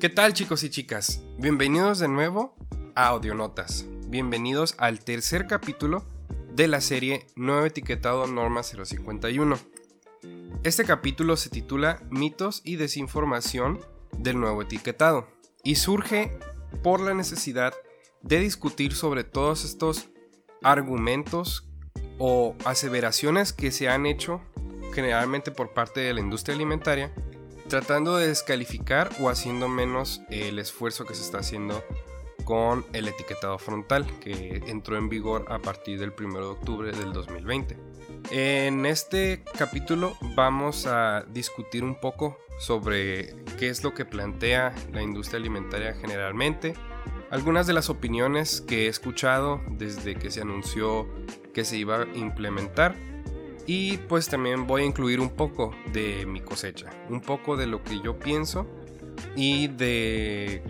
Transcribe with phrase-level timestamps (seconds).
[0.00, 1.20] ¿Qué tal chicos y chicas?
[1.36, 2.56] Bienvenidos de nuevo
[2.94, 3.84] a Audionotas.
[4.06, 6.06] Bienvenidos al tercer capítulo
[6.54, 9.58] de la serie Nuevo Etiquetado Norma 051.
[10.62, 13.78] Este capítulo se titula Mitos y desinformación
[14.16, 15.28] del nuevo etiquetado
[15.64, 16.30] y surge
[16.82, 17.74] por la necesidad
[18.22, 20.08] de discutir sobre todos estos
[20.62, 21.68] argumentos
[22.18, 24.40] o aseveraciones que se han hecho
[24.94, 27.12] generalmente por parte de la industria alimentaria,
[27.70, 31.84] tratando de descalificar o haciendo menos el esfuerzo que se está haciendo
[32.44, 37.12] con el etiquetado frontal que entró en vigor a partir del 1 de octubre del
[37.12, 37.78] 2020.
[38.32, 45.02] En este capítulo vamos a discutir un poco sobre qué es lo que plantea la
[45.02, 46.74] industria alimentaria generalmente,
[47.30, 51.08] algunas de las opiniones que he escuchado desde que se anunció
[51.54, 52.96] que se iba a implementar
[53.72, 57.84] y pues también voy a incluir un poco de mi cosecha, un poco de lo
[57.84, 58.66] que yo pienso
[59.36, 60.60] y de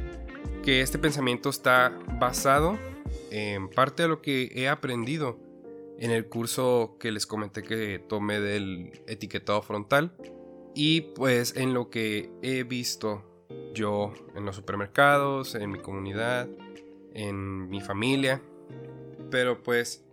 [0.62, 2.78] que este pensamiento está basado
[3.30, 5.38] en parte de lo que he aprendido
[5.98, 10.12] en el curso que les comenté que tomé del etiquetado frontal
[10.74, 13.24] y pues en lo que he visto
[13.72, 16.50] yo en los supermercados, en mi comunidad,
[17.14, 18.42] en mi familia.
[19.30, 20.04] Pero pues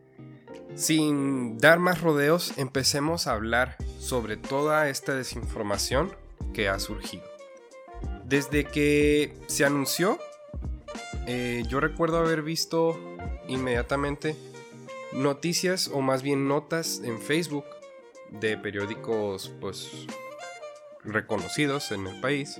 [0.75, 6.11] sin dar más rodeos, empecemos a hablar sobre toda esta desinformación
[6.53, 7.23] que ha surgido.
[8.25, 10.19] Desde que se anunció,
[11.25, 12.99] eh, yo recuerdo haber visto
[13.47, 14.35] inmediatamente
[15.13, 17.65] noticias o más bien notas en Facebook
[18.29, 19.89] de periódicos pues
[21.03, 22.59] reconocidos en el país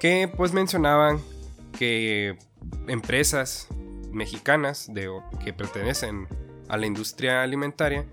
[0.00, 1.20] que pues mencionaban
[1.78, 2.38] que
[2.86, 3.68] empresas
[4.10, 5.10] mexicanas de,
[5.44, 6.26] que pertenecen
[6.70, 8.06] a la industria alimentaria,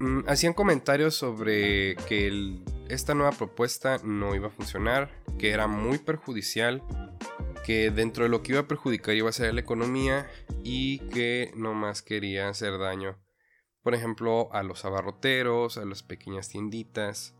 [0.00, 5.98] mm, hacían comentarios sobre que esta nueva propuesta no iba a funcionar, que era muy
[5.98, 6.82] perjudicial,
[7.64, 10.26] que dentro de lo que iba a perjudicar iba a ser la economía
[10.62, 13.18] y que no más quería hacer daño,
[13.82, 17.34] por ejemplo, a los abarroteros, a las pequeñas tienditas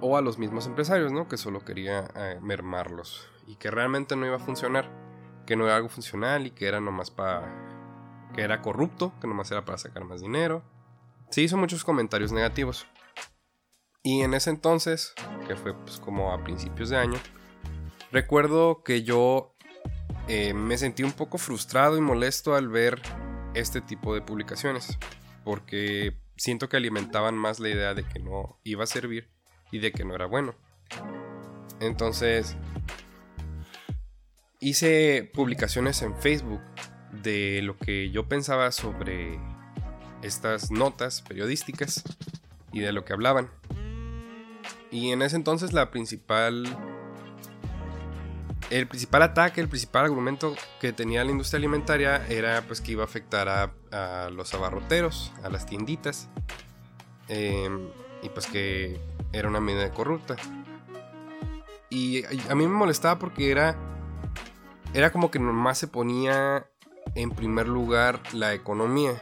[0.00, 1.28] o a los mismos empresarios, ¿no?
[1.28, 4.90] Que solo quería eh, mermarlos y que realmente no iba a funcionar,
[5.46, 7.65] que no era algo funcional y que era nomás para
[8.36, 10.62] que era corrupto, que nomás era para sacar más dinero.
[11.30, 12.86] Se hizo muchos comentarios negativos.
[14.02, 15.14] Y en ese entonces,
[15.48, 17.18] que fue pues como a principios de año,
[18.12, 19.56] recuerdo que yo
[20.28, 23.00] eh, me sentí un poco frustrado y molesto al ver
[23.54, 24.98] este tipo de publicaciones,
[25.42, 29.30] porque siento que alimentaban más la idea de que no iba a servir
[29.72, 30.54] y de que no era bueno.
[31.80, 32.56] Entonces,
[34.60, 36.60] hice publicaciones en Facebook
[37.22, 39.38] de lo que yo pensaba sobre
[40.22, 42.02] estas notas periodísticas
[42.72, 43.50] y de lo que hablaban.
[44.90, 46.64] Y en ese entonces la principal...
[48.68, 53.02] El principal ataque, el principal argumento que tenía la industria alimentaria era pues que iba
[53.02, 56.28] a afectar a, los abarroteros, a las tienditas.
[57.28, 57.88] Em,
[58.22, 59.00] y pues que
[59.32, 60.34] era una medida corrupta.
[61.90, 63.76] Y a mí me molestaba porque era...
[64.94, 66.66] Era como que nomás se ponía
[67.16, 69.20] en primer lugar la economía,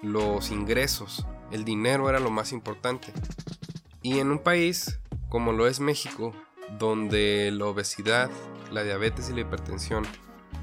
[0.00, 3.12] los ingresos, el dinero era lo más importante.
[4.00, 6.32] Y en un país como lo es México,
[6.78, 8.30] donde la obesidad,
[8.72, 10.04] la diabetes y la hipertensión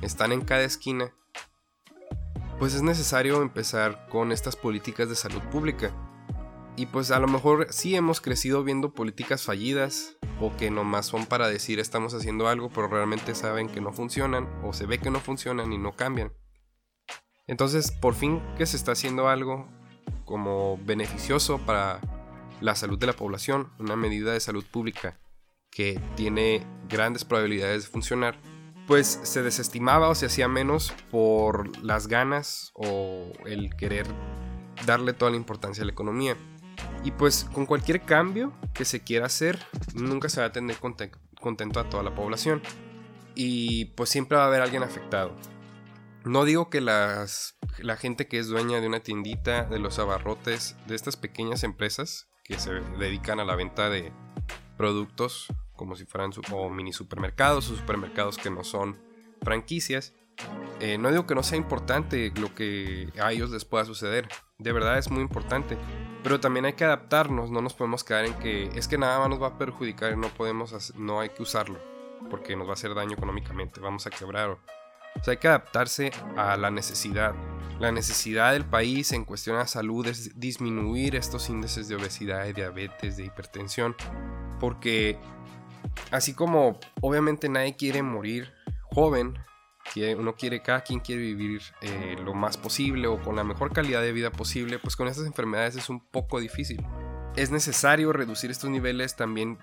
[0.02, 1.12] están en cada esquina,
[2.60, 5.92] pues es necesario empezar con estas políticas de salud pública.
[6.78, 11.26] Y pues a lo mejor sí hemos crecido viendo políticas fallidas o que nomás son
[11.26, 15.10] para decir estamos haciendo algo pero realmente saben que no funcionan o se ve que
[15.10, 16.34] no funcionan y no cambian.
[17.48, 19.68] Entonces por fin que se está haciendo algo
[20.24, 22.00] como beneficioso para
[22.62, 25.20] la salud de la población, una medida de salud pública
[25.72, 28.40] que tiene grandes probabilidades de funcionar,
[28.86, 34.06] pues se desestimaba o se hacía menos por las ganas o el querer
[34.86, 36.38] darle toda la importancia a la economía.
[37.04, 39.60] Y pues con cualquier cambio que se quiera hacer,
[39.94, 42.62] nunca se va a tener contento a toda la población.
[43.36, 45.36] Y pues siempre va a haber alguien afectado.
[46.26, 50.76] No digo que las, la gente que es dueña de una tiendita, de los abarrotes,
[50.88, 54.12] de estas pequeñas empresas que se dedican a la venta de
[54.78, 55.48] productos
[55.78, 58.98] como si fueran o mini supermercados o supermercados que no son
[59.42, 60.14] franquicias,
[60.82, 64.28] eh, no digo que no sea importante lo que a ellos les pueda suceder,
[64.60, 65.78] de verdad es muy importante,
[66.24, 69.30] pero también hay que adaptarnos, no nos podemos quedar en que es que nada más
[69.30, 71.80] nos va a perjudicar y no podemos, no hay que usarlo,
[72.30, 74.50] porque nos va a hacer daño económicamente, vamos a quebrar.
[74.50, 74.60] O,
[75.24, 77.36] sea, hay que adaptarse a la necesidad.
[77.80, 82.54] La necesidad del país en cuestión de salud es disminuir estos índices de obesidad, de
[82.54, 83.96] diabetes, de hipertensión,
[84.60, 85.20] porque
[86.10, 88.52] así como obviamente nadie quiere morir
[88.92, 89.38] joven,
[90.18, 94.02] uno quiere, cada quien quiere vivir eh, lo más posible o con la mejor calidad
[94.02, 96.86] de vida posible, pues con estas enfermedades es un poco difícil.
[97.36, 99.60] Es necesario reducir estos niveles también,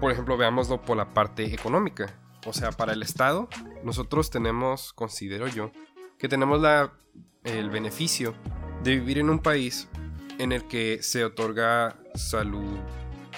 [0.00, 2.18] por ejemplo, veámoslo por la parte económica.
[2.46, 3.48] O sea, para el Estado,
[3.82, 5.72] nosotros tenemos, considero yo,
[6.18, 6.92] que tenemos la,
[7.42, 8.34] el beneficio
[8.82, 9.88] de vivir en un país
[10.38, 12.78] en el que se otorga salud,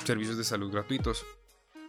[0.04, 1.24] servicios de salud gratuitos.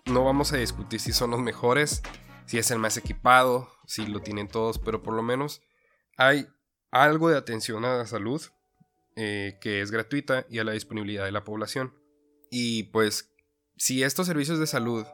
[0.05, 2.01] No vamos a discutir si son los mejores,
[2.45, 5.63] si es el más equipado, si lo tienen todos, pero por lo menos
[6.17, 6.47] hay
[6.91, 8.41] algo de atención a la salud
[9.15, 11.95] eh, que es gratuita y a la disponibilidad de la población.
[12.51, 13.33] Y pues
[13.75, 15.07] si estos servicios de salud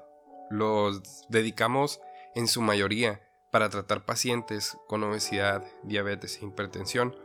[0.49, 2.01] los dedicamos
[2.35, 3.21] en su mayoría
[3.51, 7.15] para tratar pacientes con obesidad, diabetes e hipertensión,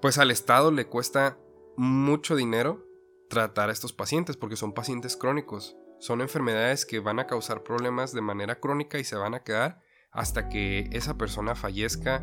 [0.00, 1.38] pues al Estado le cuesta
[1.76, 2.84] mucho dinero
[3.28, 5.76] tratar a estos pacientes porque son pacientes crónicos.
[5.98, 9.82] Son enfermedades que van a causar problemas de manera crónica y se van a quedar
[10.10, 12.22] hasta que esa persona fallezca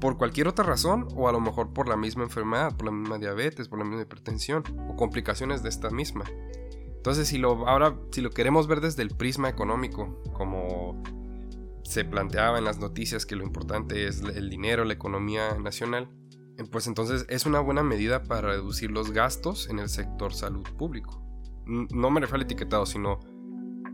[0.00, 3.18] por cualquier otra razón o a lo mejor por la misma enfermedad, por la misma
[3.18, 6.24] diabetes, por la misma hipertensión o complicaciones de esta misma.
[6.96, 11.02] Entonces, si lo ahora si lo queremos ver desde el prisma económico, como
[11.84, 16.08] se planteaba en las noticias que lo importante es el dinero, la economía nacional,
[16.70, 21.22] pues entonces es una buena medida para reducir los gastos en el sector salud público
[21.66, 23.20] no me refiero al etiquetado, sino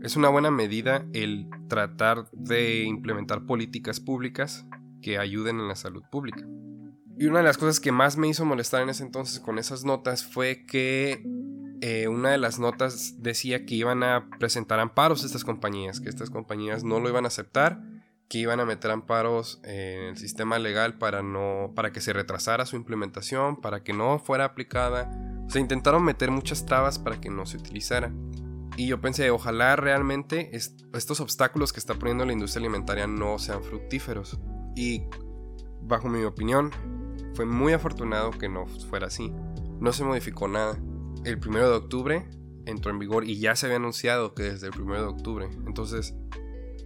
[0.01, 4.65] es una buena medida el tratar de implementar políticas públicas
[5.01, 6.45] que ayuden en la salud pública.
[7.17, 9.83] Y una de las cosas que más me hizo molestar en ese entonces con esas
[9.83, 11.23] notas fue que
[11.81, 16.09] eh, una de las notas decía que iban a presentar amparos a estas compañías, que
[16.09, 17.81] estas compañías no lo iban a aceptar,
[18.29, 22.65] que iban a meter amparos en el sistema legal para, no, para que se retrasara
[22.65, 25.09] su implementación, para que no fuera aplicada
[25.49, 28.11] se intentaron meter muchas trabas para que no se utilizara.
[28.79, 33.61] Y yo pensé, ojalá realmente estos obstáculos que está poniendo la industria alimentaria no sean
[33.61, 34.39] fructíferos.
[34.73, 35.03] Y
[35.81, 36.71] bajo mi opinión,
[37.33, 39.33] fue muy afortunado que no fuera así.
[39.81, 40.79] No se modificó nada.
[41.25, 42.29] El 1 de octubre
[42.65, 45.49] entró en vigor y ya se había anunciado que desde el 1 de octubre.
[45.67, 46.15] Entonces,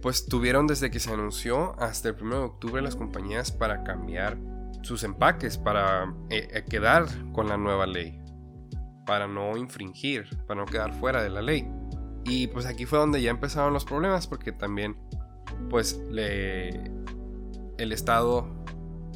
[0.02, 4.36] pues tuvieron desde que se anunció hasta el 1 de octubre las compañías para cambiar
[4.82, 8.20] sus empaques, para eh, eh, quedar con la nueva ley
[9.04, 11.68] para no infringir, para no quedar fuera de la ley.
[12.24, 14.96] Y pues aquí fue donde ya empezaron los problemas porque también
[15.68, 16.90] pues le,
[17.78, 18.64] el Estado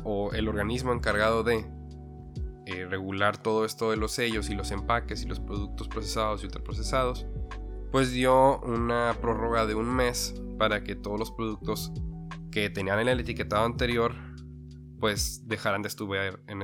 [0.05, 1.67] o el organismo encargado de
[2.67, 6.47] eh, regular todo esto de los sellos y los empaques y los productos procesados y
[6.47, 7.27] ultraprocesados,
[7.91, 11.93] pues dio una prórroga de un mes para que todos los productos
[12.51, 14.15] que tenían en el etiquetado anterior
[15.01, 15.89] pues dejaran de,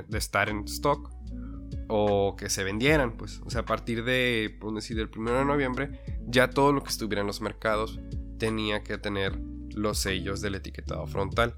[0.09, 1.11] de estar en stock
[1.89, 5.45] o que se vendieran, pues, o sea, a partir de, por decir, del 1 de
[5.45, 7.99] noviembre, ya todo lo que estuviera en los mercados
[8.39, 9.39] tenía que tener
[9.71, 11.57] los sellos del etiquetado frontal.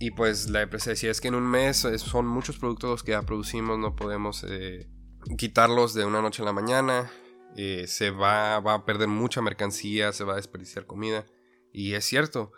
[0.00, 3.12] Y pues la empresa decía es que en un mes son muchos productos los que
[3.12, 4.88] ya producimos, no podemos eh,
[5.36, 7.10] quitarlos de una noche a la mañana,
[7.56, 11.26] eh, se va, va, a perder mucha mercancía, se va a desperdiciar comida.
[11.72, 12.52] Y es cierto.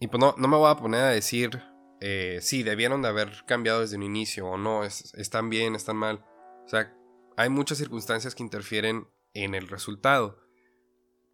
[0.00, 1.60] Y pues no, no me voy a poner a decir
[2.00, 6.24] eh, sí, debieron de haber cambiado desde un inicio o no, están bien, están mal.
[6.64, 6.94] O sea,
[7.36, 10.45] hay muchas circunstancias que interfieren en el resultado.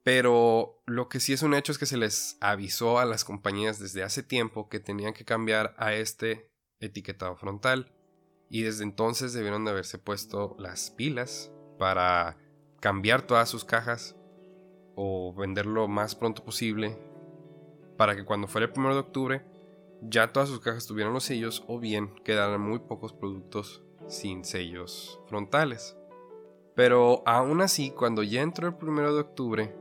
[0.02, 3.78] Pero lo que sí es un hecho es que se les avisó a las compañías
[3.78, 7.92] desde hace tiempo que tenían que cambiar a este etiquetado frontal.
[8.48, 12.36] Y desde entonces debieron de haberse puesto las pilas para
[12.80, 14.16] cambiar todas sus cajas
[14.96, 16.98] o venderlo lo más pronto posible
[17.96, 19.44] para que cuando fuera el 1 de octubre
[20.02, 25.20] ya todas sus cajas tuvieran los sellos o bien quedaran muy pocos productos sin sellos
[25.28, 25.96] frontales.
[26.74, 29.76] Pero aún así, cuando ya entró el primero de octubre,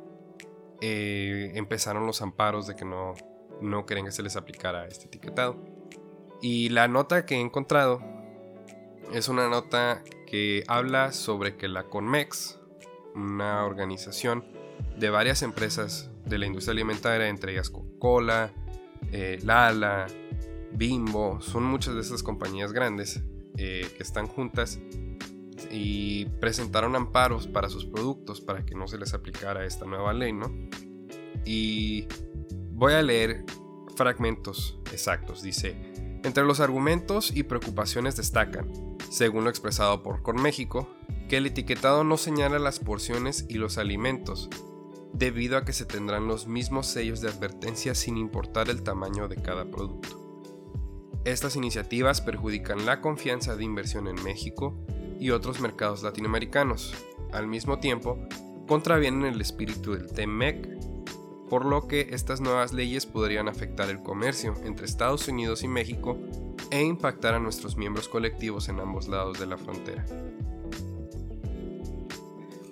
[0.81, 3.13] eh, empezaron los amparos de que no,
[3.61, 5.57] no querían que se les aplicara este etiquetado.
[6.41, 8.01] Y la nota que he encontrado
[9.13, 12.59] es una nota que habla sobre que la Conmex,
[13.13, 14.43] una organización
[14.97, 18.51] de varias empresas de la industria alimentaria, entre ellas Coca-Cola,
[19.11, 20.07] eh, Lala,
[20.71, 23.21] Bimbo, son muchas de esas compañías grandes
[23.57, 24.79] eh, que están juntas
[25.71, 30.33] y presentaron amparos para sus productos para que no se les aplicara esta nueva ley,
[30.33, 30.51] ¿no?
[31.45, 32.07] Y
[32.71, 33.45] voy a leer
[33.95, 35.41] fragmentos exactos.
[35.41, 35.75] Dice,
[36.23, 38.69] entre los argumentos y preocupaciones destacan,
[39.09, 40.87] según lo expresado por Corméxico,
[41.29, 44.49] que el etiquetado no señala las porciones y los alimentos,
[45.13, 49.37] debido a que se tendrán los mismos sellos de advertencia sin importar el tamaño de
[49.37, 50.21] cada producto.
[51.23, 54.83] Estas iniciativas perjudican la confianza de inversión en México
[55.21, 56.95] y otros mercados latinoamericanos.
[57.31, 58.17] Al mismo tiempo,
[58.67, 60.67] contravienen el espíritu del TEMEC,
[61.47, 66.17] por lo que estas nuevas leyes podrían afectar el comercio entre Estados Unidos y México
[66.71, 70.05] e impactar a nuestros miembros colectivos en ambos lados de la frontera.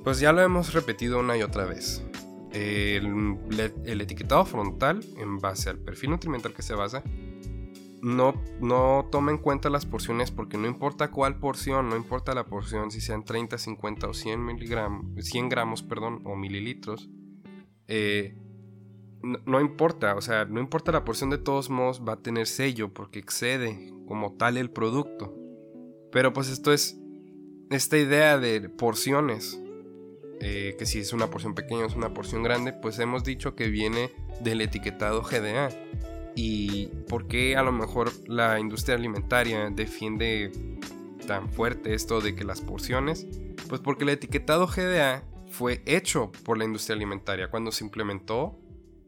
[0.03, 2.03] Pues ya lo hemos repetido una y otra vez.
[2.51, 3.37] El,
[3.85, 7.03] etiquetado frontal, en base al perfil nutrimental que se basa,
[8.01, 12.45] no, no toma en cuenta las porciones porque no importa cuál porción, no importa la
[12.45, 17.09] porción, si sean 30, 50 o 100, miligramos, 100 gramos perdón, o mililitros,
[17.87, 18.37] eh,
[19.21, 22.93] no, importa, o sea, no importa la porción de todos modos, va a tener sello
[22.93, 25.35] porque excede como tal el producto.
[26.11, 26.97] Pero pues esto es
[27.69, 29.61] esta idea de porciones,
[30.39, 33.55] eh, que si es una porción pequeña o es una porción grande, pues hemos dicho
[33.55, 35.69] que viene del etiquetado GDA
[36.41, 40.53] y por qué a lo mejor la industria alimentaria defiende
[41.27, 43.27] tan fuerte esto de que las porciones,
[43.67, 48.57] pues porque el etiquetado GDA fue hecho por la industria alimentaria cuando se implementó,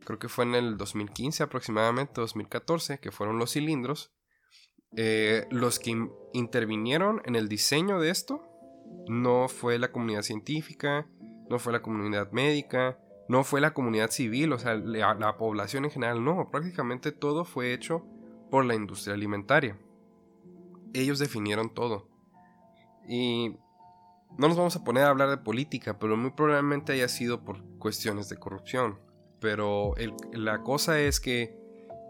[0.04, 4.12] creo que fue en el 2015 aproximadamente, 2014, que fueron los cilindros.
[4.98, 5.96] Eh, los que
[6.34, 8.44] intervinieron en el diseño de esto
[9.08, 11.08] no fue la comunidad científica,
[11.50, 13.00] no fue la comunidad médica,
[13.32, 17.74] no fue la comunidad civil, o sea, la, población en general, no, prácticamente todo fue
[17.74, 18.06] hecho
[18.50, 19.80] por la industria alimentaria.
[20.94, 22.10] Ellos definieron todo.
[23.08, 23.56] Y
[24.38, 27.64] no nos vamos a poner a hablar de política, pero muy probablemente haya sido por
[27.78, 29.00] cuestiones de corrupción.
[29.40, 29.94] Pero
[30.34, 31.58] la cosa es que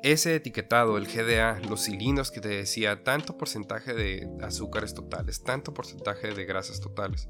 [0.01, 5.71] ese etiquetado, el GDA, los cilindros que te decía, tanto porcentaje de azúcares totales, tanto
[5.71, 7.29] porcentaje de grasas totales.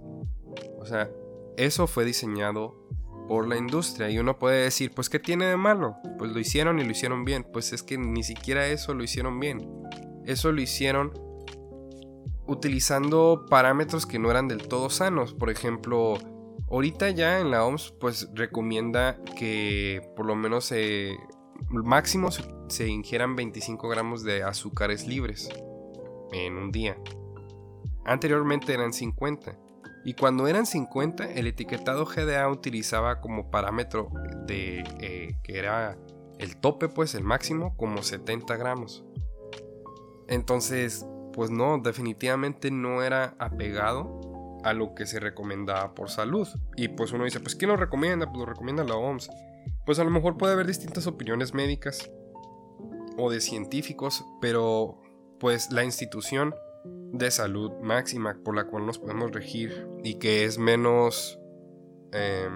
[0.79, 1.11] O sea,
[1.57, 2.87] eso fue diseñado
[3.27, 5.97] por la industria y uno puede decir, pues ¿qué tiene de malo?
[6.17, 7.45] Pues lo hicieron y lo hicieron bien.
[7.51, 9.67] Pues es que ni siquiera eso lo hicieron bien.
[10.25, 11.11] Eso lo hicieron
[12.47, 15.33] utilizando parámetros que no eran del todo sanos.
[15.33, 16.17] Por ejemplo,
[16.69, 21.15] ahorita ya en la OMS pues recomienda que por lo menos eh,
[21.69, 22.29] máximo
[22.67, 25.49] se, ingieran 25 gramos de azúcares libres
[26.31, 26.97] en un día.
[28.05, 29.57] Anteriormente eran 50.
[30.03, 34.09] Y cuando eran 50, el etiquetado GDA utilizaba como parámetro
[34.47, 35.97] de eh, que era
[36.39, 39.05] el tope, pues el máximo, como 70 gramos.
[40.27, 44.19] Entonces, pues no, definitivamente no era apegado
[44.63, 46.47] a lo que se recomendaba por salud.
[46.75, 48.25] Y pues uno dice, pues ¿quién lo recomienda?
[48.25, 49.29] Pues lo recomienda la OMS.
[49.85, 52.09] Pues a lo mejor puede haber distintas opiniones médicas
[53.17, 54.99] o de científicos, pero
[55.39, 56.55] pues la institución
[56.85, 61.39] de salud máxima por la cual nos podemos regir y que es menos,
[62.11, 62.49] eh,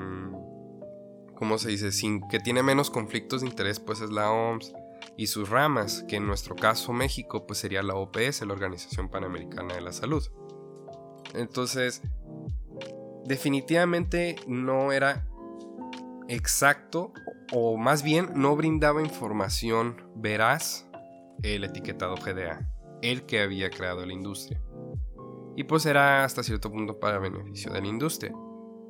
[1.35, 1.91] ¿cómo se dice?
[1.91, 4.73] Sin, que tiene menos conflictos de interés, pues es la OMS
[5.17, 9.75] y sus ramas, que en nuestro caso México, pues sería la OPS, la Organización Panamericana
[9.75, 10.23] de la Salud.
[11.33, 12.01] Entonces,
[13.25, 15.27] definitivamente no era
[16.27, 17.13] exacto,
[17.53, 20.87] o más bien no brindaba información veraz
[21.43, 22.71] el etiquetado GDA
[23.01, 24.61] el que había creado la industria.
[25.55, 28.33] Y pues era hasta cierto punto para beneficio de la industria.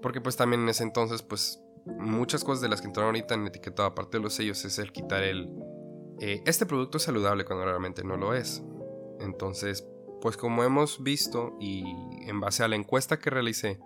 [0.02, 3.48] Porque pues también en ese entonces pues muchas cosas de las que entraron ahorita en
[3.48, 5.50] etiquetado aparte de los sellos es el quitar el...
[6.20, 8.64] Eh, este producto es saludable cuando realmente no lo es.
[9.20, 9.88] Entonces
[10.22, 11.84] pues como hemos visto y
[12.28, 13.80] en base a la encuesta que realicé,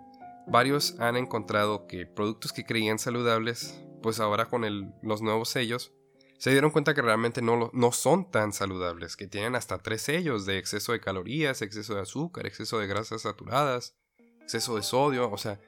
[0.46, 4.64] varios han encontrado que productos que creían saludables pues ahora con
[5.02, 5.92] los nuevos sellos
[6.40, 10.46] se dieron cuenta que realmente no, no son tan saludables, que tienen hasta tres sellos
[10.46, 13.94] de exceso de calorías, exceso de azúcar, exceso de grasas saturadas,
[14.40, 15.60] exceso de sodio, o sea,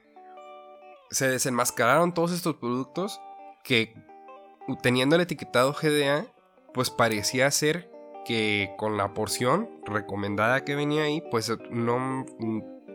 [1.11, 3.21] se desenmascararon todos estos productos
[3.63, 3.93] que
[4.81, 6.25] teniendo el etiquetado GDA,
[6.73, 7.91] pues parecía ser
[8.25, 12.25] que con la porción recomendada que venía ahí, pues no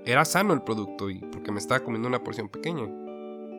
[0.04, 2.88] era sano el producto y porque me estaba comiendo una porción pequeña.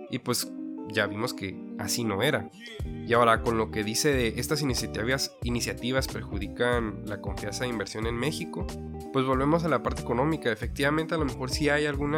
[0.10, 0.52] Y pues
[0.90, 2.50] ya vimos que así no era.
[2.86, 8.06] Y ahora con lo que dice de estas iniciativas, iniciativas perjudican la confianza de inversión
[8.06, 8.68] en México,
[9.12, 10.52] pues volvemos a la parte económica.
[10.52, 12.16] Efectivamente a lo mejor sí hay algún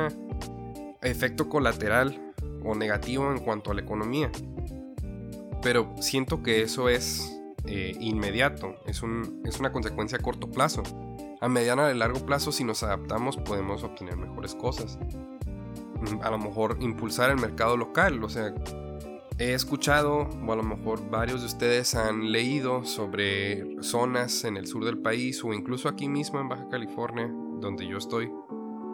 [1.01, 4.31] efecto colateral o negativo en cuanto a la economía.
[5.61, 10.83] Pero siento que eso es eh, inmediato, es, un, es una consecuencia a corto plazo.
[11.39, 14.99] A mediano y largo plazo, si nos adaptamos, podemos obtener mejores cosas
[16.21, 18.23] a lo mejor impulsar el mercado local.
[18.23, 18.53] O sea,
[19.41, 24.67] he escuchado, o a lo mejor varios de ustedes han leído sobre zonas en el
[24.67, 27.27] sur del país o incluso aquí mismo en Baja California,
[27.59, 28.31] donde yo estoy,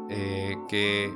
[0.09, 1.13] eh, que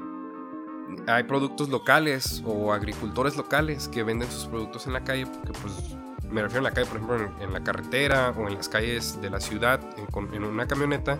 [1.07, 5.95] hay productos locales o agricultores locales que venden sus productos en la calle, porque pues
[6.29, 9.29] me refiero a la calle, por ejemplo, en, la carretera o en las calles de
[9.29, 11.17] la ciudad, en, en una camioneta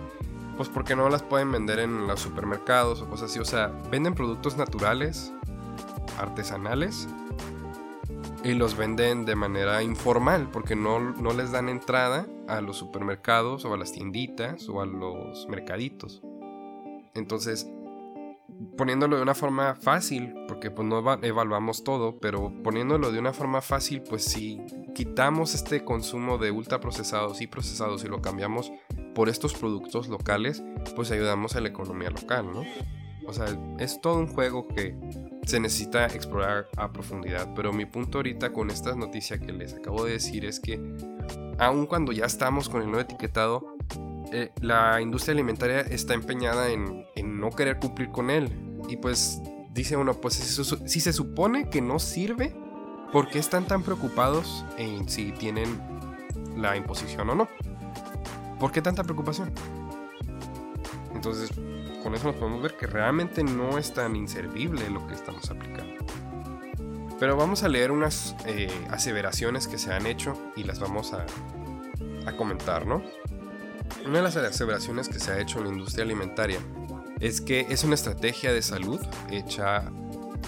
[0.56, 3.38] pues porque no las pueden vender en los supermercados o cosas así.
[3.38, 5.32] O sea, venden productos naturales,
[6.18, 7.08] artesanales,
[8.44, 13.64] y los venden de manera informal porque no, no les dan entrada a los supermercados
[13.64, 16.22] o a las tienditas o a los mercaditos.
[17.14, 17.70] Entonces,
[18.76, 23.60] poniéndolo de una forma fácil, porque pues no evaluamos todo, pero poniéndolo de una forma
[23.60, 24.60] fácil, pues si
[24.94, 28.72] quitamos este consumo de ultraprocesados y procesados y lo cambiamos
[29.14, 30.62] por estos productos locales,
[30.96, 32.64] pues ayudamos a la economía local, ¿no?
[33.26, 33.46] O sea,
[33.78, 34.96] es todo un juego que
[35.44, 37.52] se necesita explorar a profundidad.
[37.54, 40.80] Pero mi punto ahorita con esta noticia que les acabo de decir es que
[41.58, 43.76] aun cuando ya estamos con el nuevo etiquetado,
[44.32, 47.06] eh, la industria alimentaria está empeñada en,
[47.38, 48.50] no querer cumplir con él.
[48.88, 49.40] Y pues
[49.72, 52.54] dice uno, pues si, se supone que no sirve,
[53.12, 55.80] ¿por qué están tan preocupados en si tienen
[56.56, 57.48] la imposición o no?
[58.58, 59.52] ¿Por qué tanta preocupación?
[61.14, 61.50] Entonces,
[62.02, 66.04] con eso nos podemos ver que realmente no es tan inservible lo que estamos aplicando.
[67.18, 71.24] Pero vamos a leer unas eh, aseveraciones que se han hecho y las vamos a,
[72.26, 73.02] a comentar, ¿no?
[74.04, 76.58] Una de las aseveraciones que se ha hecho en la industria alimentaria
[77.20, 79.84] es que es una estrategia de salud hecha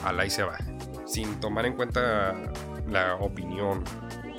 [0.05, 0.59] a la y se va,
[1.07, 2.35] sin tomar en cuenta
[2.91, 3.85] la opinión.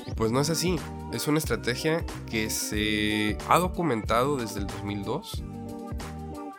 [0.05, 0.77] Y pues no es así,
[1.13, 5.43] es una estrategia que se ha documentado desde el 2002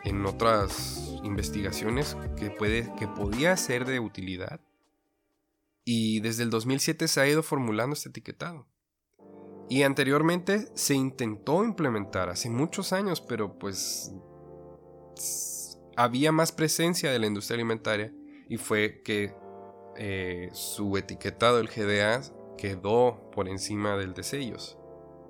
[0.07, 4.61] en otras investigaciones que, puede, que podía ser de utilidad.
[5.83, 8.67] Y desde el 2007 se ha ido formulando este etiquetado.
[9.69, 14.13] Y anteriormente se intentó implementar hace muchos años, pero pues
[15.97, 18.13] había más presencia de la industria alimentaria
[18.47, 19.35] y fue que
[19.97, 22.21] eh, su etiquetado, el GDA,
[22.57, 24.77] quedó por encima del de sellos.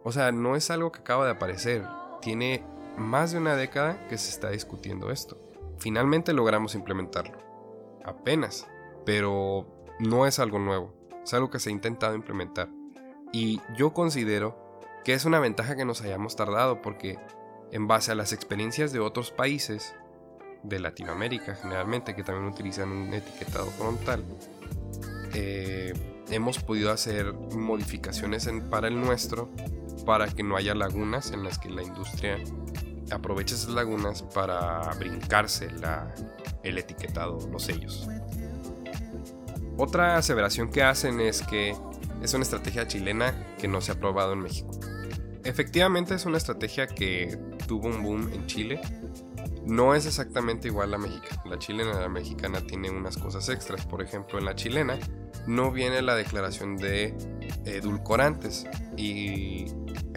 [0.03, 1.83] O sea, no es algo que acaba de aparecer,
[2.21, 2.63] tiene
[2.97, 5.39] más de una década que se está discutiendo esto.
[5.77, 7.37] Finalmente logramos implementarlo.
[8.03, 8.67] Apenas.
[9.05, 9.67] Pero
[9.99, 10.93] no es algo nuevo.
[11.23, 12.69] Es algo que se ha intentado implementar.
[13.31, 17.17] Y yo considero que es una ventaja que nos hayamos tardado porque
[17.71, 19.95] en base a las experiencias de otros países,
[20.63, 24.23] de Latinoamérica generalmente, que también utilizan un etiquetado frontal,
[25.33, 25.93] eh,
[26.29, 29.49] hemos podido hacer modificaciones para el nuestro
[30.05, 32.37] para que no haya lagunas en las que la industria
[33.11, 35.69] aprovecha esas lagunas para brincarse
[36.63, 38.07] el etiquetado, los sellos.
[39.77, 41.75] Otra aseveración que hacen es que
[42.21, 44.71] es una estrategia chilena que no se ha probado en México.
[45.43, 48.81] Efectivamente es una estrategia que tuvo un boom en Chile.
[49.65, 51.41] No es exactamente igual a la mexicana.
[51.45, 53.85] La chilena y la mexicana tiene unas cosas extras.
[53.85, 54.97] Por ejemplo, en la chilena
[55.45, 57.15] no viene la declaración de
[57.65, 58.65] edulcorantes.
[58.97, 59.65] Y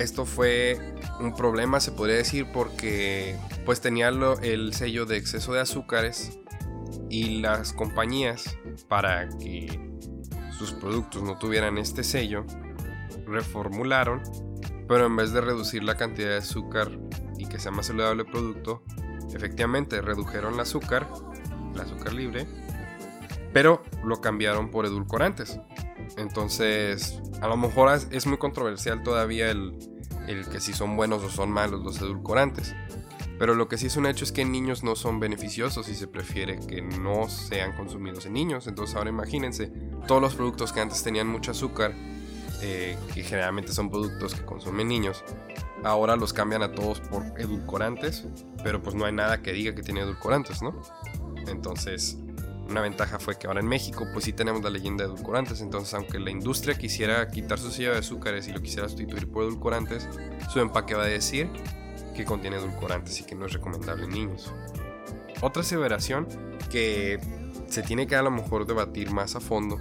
[0.01, 0.79] esto fue
[1.21, 6.39] un problema, se podría decir, porque pues tenía el sello de exceso de azúcares
[7.09, 8.57] y las compañías
[8.89, 9.81] para que
[10.59, 12.45] sus productos no tuvieran este sello
[13.27, 14.23] reformularon,
[14.89, 16.91] pero en vez de reducir la cantidad de azúcar
[17.39, 18.83] y que sea más saludable el producto,
[19.35, 21.09] efectivamente redujeron el azúcar,
[21.75, 22.47] el azúcar libre,
[23.53, 25.61] pero lo cambiaron por edulcorantes.
[26.17, 29.77] Entonces, a lo mejor es muy controversial todavía el,
[30.27, 32.75] el que si son buenos o son malos los edulcorantes.
[33.39, 35.95] Pero lo que sí es un hecho es que en niños no son beneficiosos y
[35.95, 38.67] se prefiere que no sean consumidos en niños.
[38.67, 39.73] Entonces ahora imagínense,
[40.07, 41.95] todos los productos que antes tenían mucho azúcar,
[42.61, 45.25] eh, que generalmente son productos que consumen niños,
[45.83, 48.27] ahora los cambian a todos por edulcorantes,
[48.63, 50.79] pero pues no hay nada que diga que tiene edulcorantes, ¿no?
[51.47, 52.19] Entonces
[52.71, 55.93] una ventaja fue que ahora en México pues sí tenemos la leyenda de edulcorantes, entonces
[55.95, 60.09] aunque la industria quisiera quitar su sello de azúcares y lo quisiera sustituir por edulcorantes,
[60.53, 61.49] su empaque va a decir
[62.15, 64.53] que contiene edulcorantes y que no es recomendable en niños.
[65.41, 66.29] Otra aseveración
[66.71, 67.19] que
[67.69, 69.79] se tiene que a lo mejor debatir más a fondo,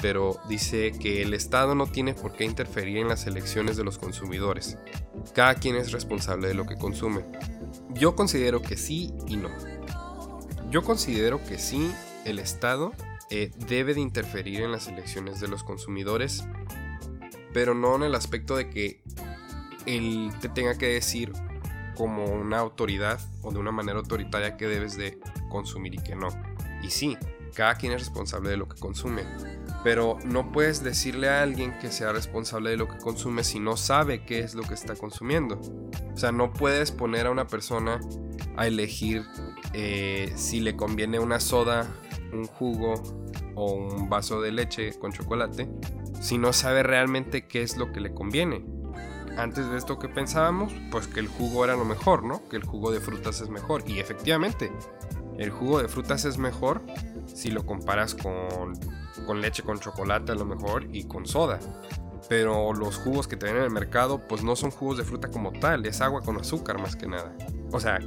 [0.00, 3.98] pero dice que el Estado no tiene por qué interferir en las elecciones de los
[3.98, 4.76] consumidores.
[5.34, 7.24] Cada quien es responsable de lo que consume.
[7.90, 9.50] Yo considero que sí y no.
[10.70, 11.90] Yo considero que sí
[12.24, 12.92] el Estado
[13.30, 16.44] eh, debe de interferir en las elecciones de los consumidores,
[17.52, 19.02] pero no en el aspecto de que
[19.86, 21.32] él te tenga que decir
[21.94, 25.18] como una autoridad o de una manera autoritaria que debes de
[25.50, 26.28] consumir y que no.
[26.82, 27.18] Y sí,
[27.54, 29.24] cada quien es responsable de lo que consume,
[29.82, 33.76] pero no puedes decirle a alguien que sea responsable de lo que consume si no
[33.76, 35.60] sabe qué es lo que está consumiendo.
[36.14, 38.00] O sea, no puedes poner a una persona
[38.56, 39.24] a elegir
[39.72, 41.88] eh, si le conviene una soda
[42.32, 42.94] un jugo
[43.54, 45.68] o un vaso de leche con chocolate
[46.20, 48.64] si no sabe realmente qué es lo que le conviene.
[49.36, 52.48] Antes de esto que pensábamos, pues que el jugo era lo mejor, ¿no?
[52.48, 53.84] Que el jugo de frutas es mejor.
[53.86, 54.72] Y efectivamente,
[55.38, 56.82] El jugo de frutas es mejor
[57.26, 58.72] si lo comparas con,
[59.24, 61.60] con leche con chocolate a lo mejor y con soda.
[62.28, 65.30] Pero los jugos que te ven en el mercado pues no son jugos de fruta
[65.30, 67.36] como tal, es agua con azúcar más que nada.
[67.70, 68.00] O sea,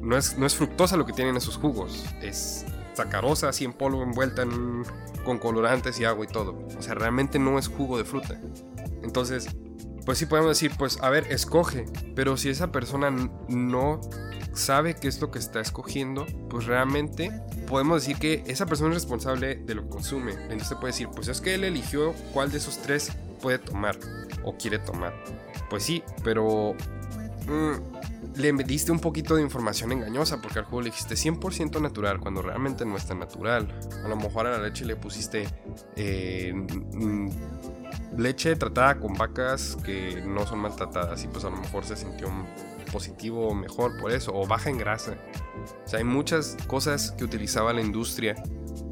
[0.00, 2.64] no es, no es fructosa lo que tienen esos jugos, es
[2.96, 4.84] sacarosa así en polvo envuelta en,
[5.24, 6.58] con colorantes y agua y todo.
[6.78, 8.40] O sea, realmente no es jugo de fruta.
[9.02, 9.48] Entonces,
[10.04, 13.10] pues sí podemos decir, pues a ver, escoge, pero si esa persona
[13.48, 14.00] no
[14.54, 17.30] sabe qué es lo que está escogiendo, pues realmente
[17.66, 20.32] podemos decir que esa persona es responsable de lo que consume.
[20.32, 23.98] Entonces puede decir, pues es que él eligió cuál de esos tres puede tomar
[24.44, 25.12] o quiere tomar.
[25.68, 26.74] Pues sí, pero
[27.46, 27.95] mm,
[28.36, 32.42] le diste un poquito de información engañosa porque al juego le dijiste 100% natural cuando
[32.42, 33.68] realmente no es tan natural.
[34.04, 35.48] A lo mejor a la leche le pusiste
[35.96, 37.28] eh, mm,
[38.18, 42.28] leche tratada con vacas que no son maltratadas y pues a lo mejor se sintió
[42.92, 45.16] positivo o mejor por eso o baja en grasa.
[45.84, 48.34] O sea, hay muchas cosas que utilizaba la industria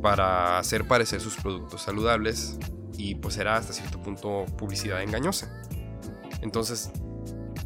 [0.02, 2.58] para hacer parecer sus productos saludables
[2.96, 5.50] y pues era hasta cierto punto publicidad engañosa.
[6.42, 6.90] Entonces,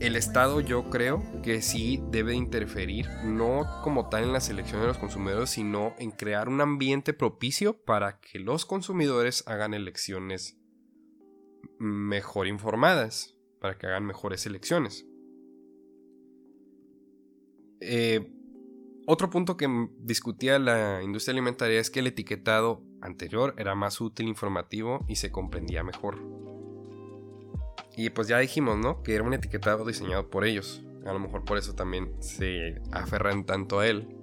[0.01, 4.87] el Estado yo creo que sí debe interferir, no como tal en la selección de
[4.87, 10.57] los consumidores, sino en crear un ambiente propicio para que los consumidores hagan elecciones
[11.79, 15.05] mejor informadas, para que hagan mejores elecciones.
[17.81, 18.33] Eh,
[19.07, 24.29] otro punto que discutía la industria alimentaria es que el etiquetado anterior era más útil,
[24.29, 26.48] informativo y se comprendía mejor.
[27.99, 29.03] Y pues ya dijimos, ¿no?
[29.03, 30.85] Que era un etiquetado diseñado por ellos.
[31.05, 34.17] A lo mejor por eso también se aferran tanto a él.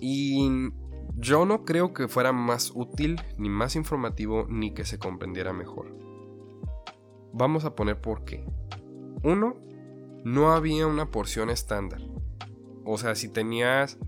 [0.00, 0.70] Y
[1.16, 5.92] yo no creo que fuera más útil, ni más informativo, ni que se comprendiera mejor.
[7.32, 8.46] Vamos a poner por qué.
[9.24, 9.56] Uno,
[10.22, 12.00] no había una porción estándar.
[12.84, 13.98] O sea, si tenías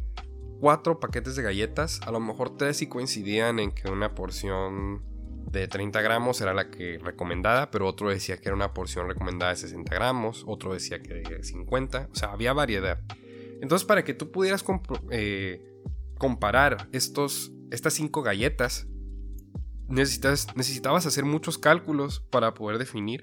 [0.60, 5.11] cuatro paquetes de galletas, a lo mejor tres sí coincidían en que una porción
[5.52, 9.52] de 30 gramos era la que recomendada, pero otro decía que era una porción recomendada
[9.52, 13.00] de 60 gramos, otro decía que de 50, o sea, había variedad.
[13.60, 14.64] Entonces, para que tú pudieras
[15.10, 15.62] eh,
[16.18, 18.88] comparar estos, estas cinco galletas,
[19.88, 23.22] necesitas, necesitabas hacer muchos cálculos para poder definir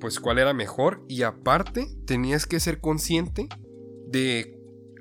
[0.00, 3.48] pues cuál era mejor y aparte tenías que ser consciente
[4.06, 4.56] de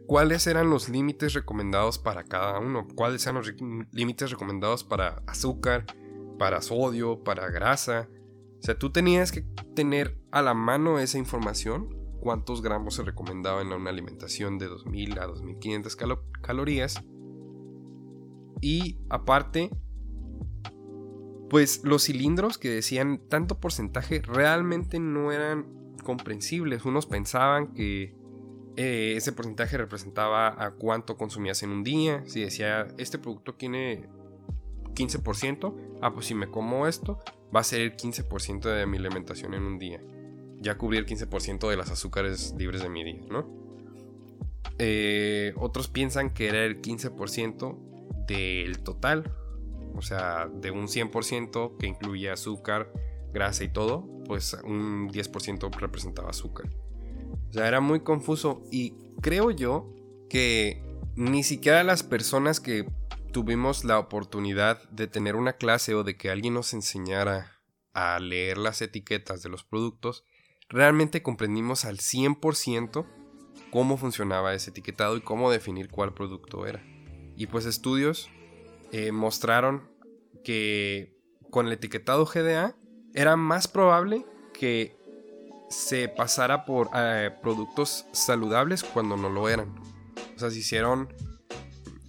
[0.05, 3.53] cuáles eran los límites recomendados para cada uno, cuáles eran los
[3.91, 5.85] límites recomendados para azúcar,
[6.37, 8.09] para sodio, para grasa.
[8.59, 9.41] O sea, tú tenías que
[9.75, 15.19] tener a la mano esa información, cuántos gramos se recomendaba en una alimentación de 2000
[15.19, 15.97] a 2500
[16.41, 17.03] calorías.
[18.61, 19.69] Y aparte,
[21.49, 26.85] pues los cilindros que decían tanto porcentaje realmente no eran comprensibles.
[26.85, 28.15] Unos pensaban que
[28.77, 32.23] eh, ese porcentaje representaba a cuánto consumías en un día.
[32.25, 34.09] Si decía, este producto tiene
[34.95, 37.19] 15%, ah, pues si me como esto,
[37.55, 40.01] va a ser el 15% de mi alimentación en un día.
[40.59, 43.47] Ya cubrí el 15% de las azúcares libres de mi día, ¿no?
[44.79, 49.31] Eh, otros piensan que era el 15% del total.
[49.95, 52.91] O sea, de un 100% que incluye azúcar,
[53.33, 56.69] grasa y todo, pues un 10% representaba azúcar.
[57.49, 59.93] O sea, era muy confuso y creo yo
[60.29, 60.83] que
[61.15, 62.89] ni siquiera las personas que
[63.35, 67.59] tuvimos la oportunidad de tener una clase o de que alguien nos enseñara
[67.91, 70.23] a leer las etiquetas de los productos,
[70.69, 73.05] realmente comprendimos al 100%
[73.71, 76.81] cómo funcionaba ese etiquetado y cómo definir cuál producto era.
[77.35, 78.29] Y pues estudios
[78.93, 79.91] eh, mostraron
[80.45, 81.19] que
[81.51, 82.77] con el etiquetado GDA
[83.13, 84.95] era más probable que
[85.69, 89.75] se pasara por eh, productos saludables cuando no lo eran.
[90.37, 91.09] O sea, se hicieron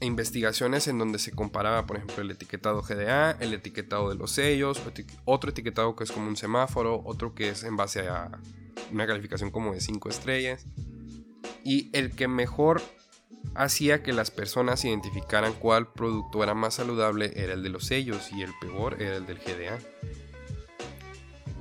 [0.01, 4.83] investigaciones en donde se comparaba, por ejemplo, el etiquetado GDA, el etiquetado de los sellos,
[5.25, 8.39] otro etiquetado que es como un semáforo, otro que es en base a
[8.93, 10.67] una calificación como de 5 estrellas.
[11.65, 12.83] Y el que mejor
[13.55, 18.31] hacía que las personas identificaran cuál producto era más saludable era el de los sellos
[18.33, 19.79] y el peor era el del GDA.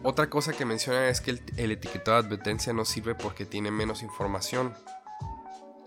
[0.04, 4.04] Otra cosa que menciona es que el, etiquetado de advertencia no sirve porque tiene menos
[4.04, 4.72] información.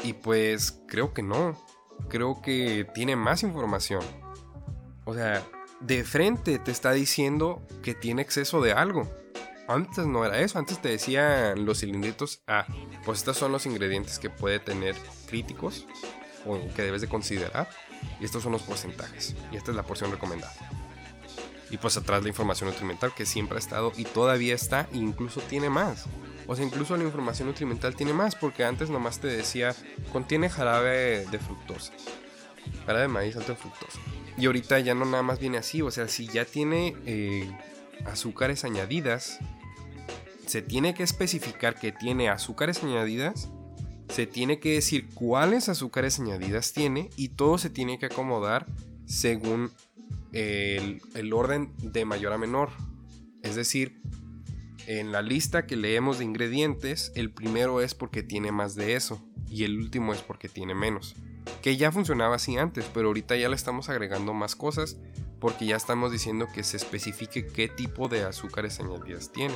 [0.03, 1.57] Y pues creo que no.
[2.09, 4.03] Creo que tiene más información.
[5.05, 5.43] O sea,
[5.81, 9.09] de frente te está diciendo que tiene exceso de algo.
[9.69, 12.67] Antes no era eso, antes te decían los cilindritos, ah,
[13.05, 15.87] pues estos son los ingredientes que puede tener críticos
[16.47, 17.69] o que debes de considerar.
[18.21, 19.37] Y estos son los porcentajes.
[19.53, 20.55] Y esta es la porción recomendada.
[21.71, 25.41] Y pues atrás la información nutrimental que siempre ha estado y todavía está e incluso
[25.43, 26.07] tiene más.
[26.49, 29.77] O sea, incluso la información nutrimental tiene más, porque antes nomás te decía,
[30.13, 31.93] contiene jarabe de fructosa.
[32.87, 34.01] Jarabe de maíz alto en fructosa.
[34.39, 37.55] Y ahorita ya no nada más viene así, o sea, si ya tiene eh,
[38.07, 39.41] azúcares añadidas,
[40.47, 43.51] se tiene que especificar que tiene azúcares añadidas,
[44.09, 48.65] se tiene que decir cuáles azúcares añadidas tiene y todo se tiene que acomodar
[49.05, 49.71] según
[50.33, 52.71] el, el orden de mayor a menor.
[53.43, 54.01] Es decir,
[54.89, 59.23] en la lista que leemos de ingredientes, el primero es porque tiene más de eso
[59.47, 61.15] y el último es porque tiene menos.
[61.61, 64.97] Que ya funcionaba así antes, pero ahorita ya le estamos agregando más cosas
[65.41, 69.55] porque ya estamos diciendo que se especifique qué tipo de azúcares añadidas tiene,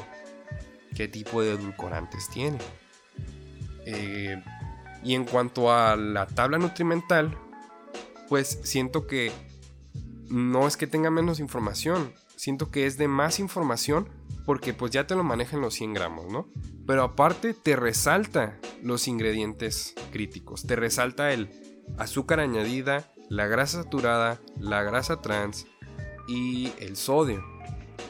[0.95, 2.59] qué tipo de edulcorantes tiene.
[3.87, 4.37] Eh,
[5.03, 7.39] y en cuanto a la tabla nutrimental,
[8.29, 9.33] pues siento que
[10.29, 15.07] no es que tenga menos información, siento que es de más información porque pues ya
[15.07, 16.49] te lo manejan los 100 gramos, ¿no?
[16.87, 21.51] Pero aparte te resalta los ingredientes críticos, te resalta el
[21.99, 25.67] azúcar añadida, la grasa saturada, la grasa trans
[26.29, 27.45] y el sodio.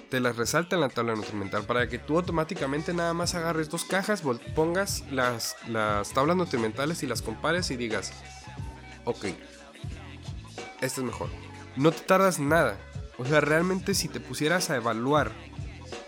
[0.08, 3.84] Te las resalta en la tabla nutrimental para que tú automáticamente nada más agarres dos
[3.84, 4.22] cajas,
[4.54, 8.12] pongas las, las tablas nutrimentales y las compares y digas,
[9.04, 9.24] ok,
[10.82, 11.30] este es mejor.
[11.76, 12.76] No te tardas nada.
[13.16, 15.32] O sea, realmente si te pusieras a evaluar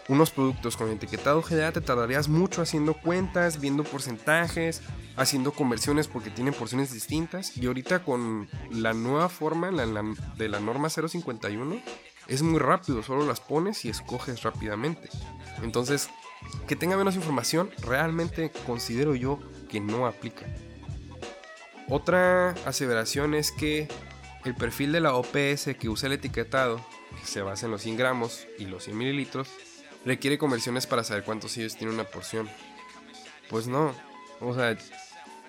[0.09, 4.83] unos productos con etiquetado GDA te tardarías mucho haciendo cuentas, viendo porcentajes,
[5.17, 7.57] haciendo conversiones porque tienen porciones distintas.
[7.57, 11.81] Y ahorita con la nueva forma de la norma 051
[12.29, 15.09] es muy rápido, solo las pones y escoges rápidamente.
[15.63, 16.11] Entonces,
[16.67, 19.39] que tenga menos información realmente considero yo
[19.69, 20.47] que no aplica.
[21.89, 23.89] Otra aseveración es que
[24.45, 26.81] el perfil de la OPS que usa el etiquetado,
[27.21, 29.49] que se basa en los 100 gramos y los 100 mililitros,
[30.05, 32.49] requiere conversiones para saber cuántos sellos tiene una porción.
[33.49, 33.95] Pues no,
[34.41, 34.77] o sea,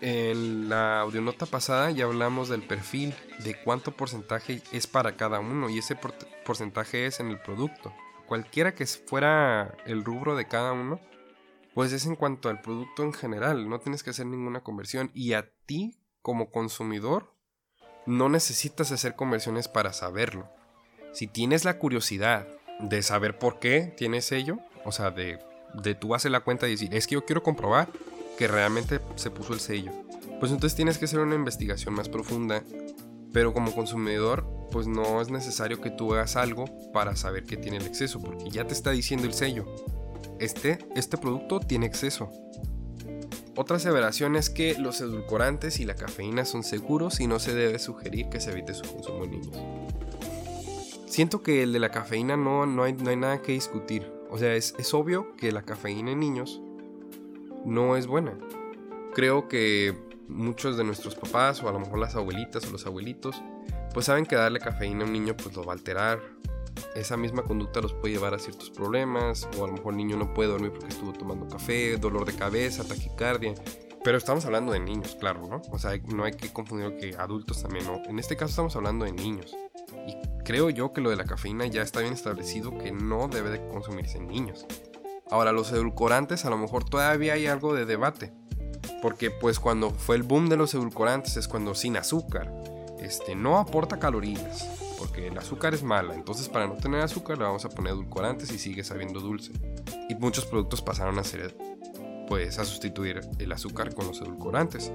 [0.01, 3.13] en la audionota pasada ya hablamos del perfil,
[3.43, 5.97] de cuánto porcentaje es para cada uno y ese
[6.45, 7.93] porcentaje es en el producto.
[8.27, 10.99] Cualquiera que fuera el rubro de cada uno,
[11.73, 15.33] pues es en cuanto al producto en general, no tienes que hacer ninguna conversión y
[15.33, 17.33] a ti como consumidor
[18.05, 20.49] no necesitas hacer conversiones para saberlo.
[21.13, 22.47] Si tienes la curiosidad
[22.79, 25.39] de saber por qué tiene sello, o sea, de,
[25.73, 27.89] de tú hacer la cuenta y decir, es que yo quiero comprobar
[28.37, 29.91] que realmente se puso el sello.
[30.39, 32.63] Pues entonces tienes que hacer una investigación más profunda,
[33.31, 37.77] pero como consumidor, pues no es necesario que tú hagas algo para saber que tiene
[37.77, 39.65] el exceso, porque ya te está diciendo el sello.
[40.39, 42.29] Este, este producto tiene exceso.
[43.57, 47.79] Otra aseveración es que los edulcorantes y la cafeína son seguros y no se debe
[47.79, 49.57] sugerir que se evite su consumo en niños.
[51.15, 54.11] Siento que el de la cafeína no, no, hay, no hay nada que discutir.
[54.29, 56.61] O sea, es, es obvio que la cafeína en niños
[57.63, 58.37] no es buena.
[59.13, 59.97] Creo que
[60.27, 63.41] muchos de nuestros papás o a lo mejor las abuelitas o los abuelitos
[63.93, 66.19] pues saben que darle cafeína a un niño pues lo va a alterar.
[66.95, 70.17] Esa misma conducta los puede llevar a ciertos problemas o a lo mejor el niño
[70.17, 73.53] no puede dormir porque estuvo tomando café, dolor de cabeza, taquicardia.
[74.03, 75.61] Pero estamos hablando de niños, claro, ¿no?
[75.71, 78.03] O sea, no hay que confundir que adultos también, ¿no?
[78.03, 79.55] En este caso estamos hablando de niños.
[80.45, 83.67] Creo yo que lo de la cafeína ya está bien establecido que no debe de
[83.67, 84.67] consumirse en niños.
[85.31, 88.31] Ahora, los edulcorantes a lo mejor todavía hay algo de debate.
[89.01, 92.53] Porque pues cuando fue el boom de los edulcorantes es cuando sin azúcar.
[92.99, 94.69] Este, no aporta calorías.
[94.99, 96.13] Porque el azúcar es mala.
[96.13, 99.51] Entonces para no tener azúcar le vamos a poner edulcorantes y sigue sabiendo dulce.
[100.09, 101.57] Y muchos productos pasaron a ser
[102.27, 104.91] pues a sustituir el azúcar con los edulcorantes.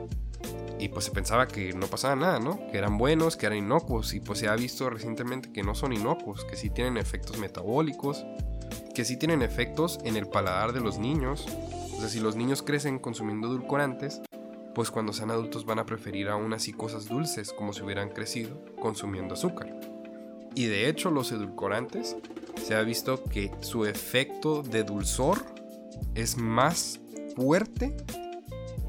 [0.78, 2.58] Y pues se pensaba que no pasaba nada, ¿no?
[2.70, 4.14] Que eran buenos, que eran inocuos.
[4.14, 8.24] Y pues se ha visto recientemente que no son inocuos, que sí tienen efectos metabólicos,
[8.94, 11.46] que sí tienen efectos en el paladar de los niños.
[11.96, 14.22] O sea, si los niños crecen consumiendo edulcorantes,
[14.74, 18.62] pues cuando sean adultos van a preferir aún así cosas dulces como si hubieran crecido
[18.80, 19.78] consumiendo azúcar.
[20.54, 22.16] Y de hecho los edulcorantes
[22.62, 25.44] se ha visto que su efecto de dulzor
[26.14, 26.99] es más
[27.36, 27.96] fuerte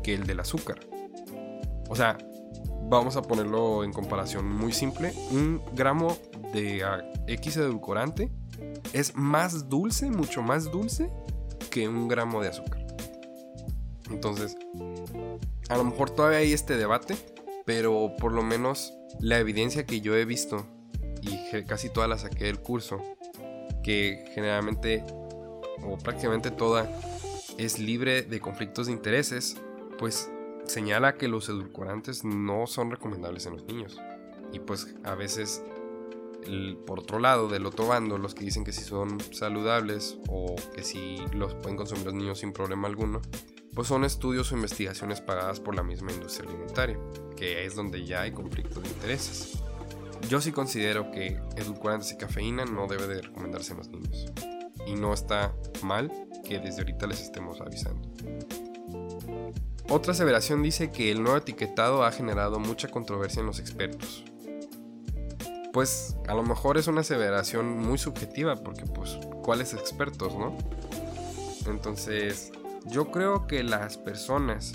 [0.03, 0.79] que el del azúcar.
[1.89, 2.17] O sea,
[2.89, 5.13] vamos a ponerlo en comparación muy simple.
[5.31, 6.17] Un gramo
[6.53, 6.83] de
[7.27, 8.31] X edulcorante
[8.93, 11.09] es más dulce, mucho más dulce
[11.69, 12.85] que un gramo de azúcar.
[14.09, 14.57] Entonces,
[15.69, 17.15] a lo mejor todavía hay este debate,
[17.65, 20.65] pero por lo menos la evidencia que yo he visto,
[21.21, 23.01] y casi toda la saqué del curso,
[23.83, 25.03] que generalmente
[25.83, 26.89] o prácticamente toda
[27.65, 29.57] es libre de conflictos de intereses,
[29.97, 30.31] pues
[30.65, 33.99] señala que los edulcorantes no son recomendables en los niños.
[34.53, 35.63] Y pues a veces
[36.85, 40.83] por otro lado, del otro bando, los que dicen que si son saludables o que
[40.83, 43.21] si los pueden consumir los niños sin problema alguno,
[43.73, 46.99] pues son estudios o investigaciones pagadas por la misma industria alimentaria,
[47.37, 49.61] que es donde ya hay conflictos de intereses.
[50.29, 54.25] Yo sí considero que edulcorantes y cafeína no debe de recomendarse en los niños.
[54.87, 56.11] Y no está mal
[56.51, 58.09] que desde ahorita les estemos avisando.
[59.89, 64.25] Otra aseveración dice que el nuevo etiquetado ha generado mucha controversia en los expertos.
[65.71, 70.57] Pues a lo mejor es una aseveración muy subjetiva porque pues ¿cuáles expertos, no?
[71.67, 72.51] Entonces,
[72.87, 74.73] yo creo que las personas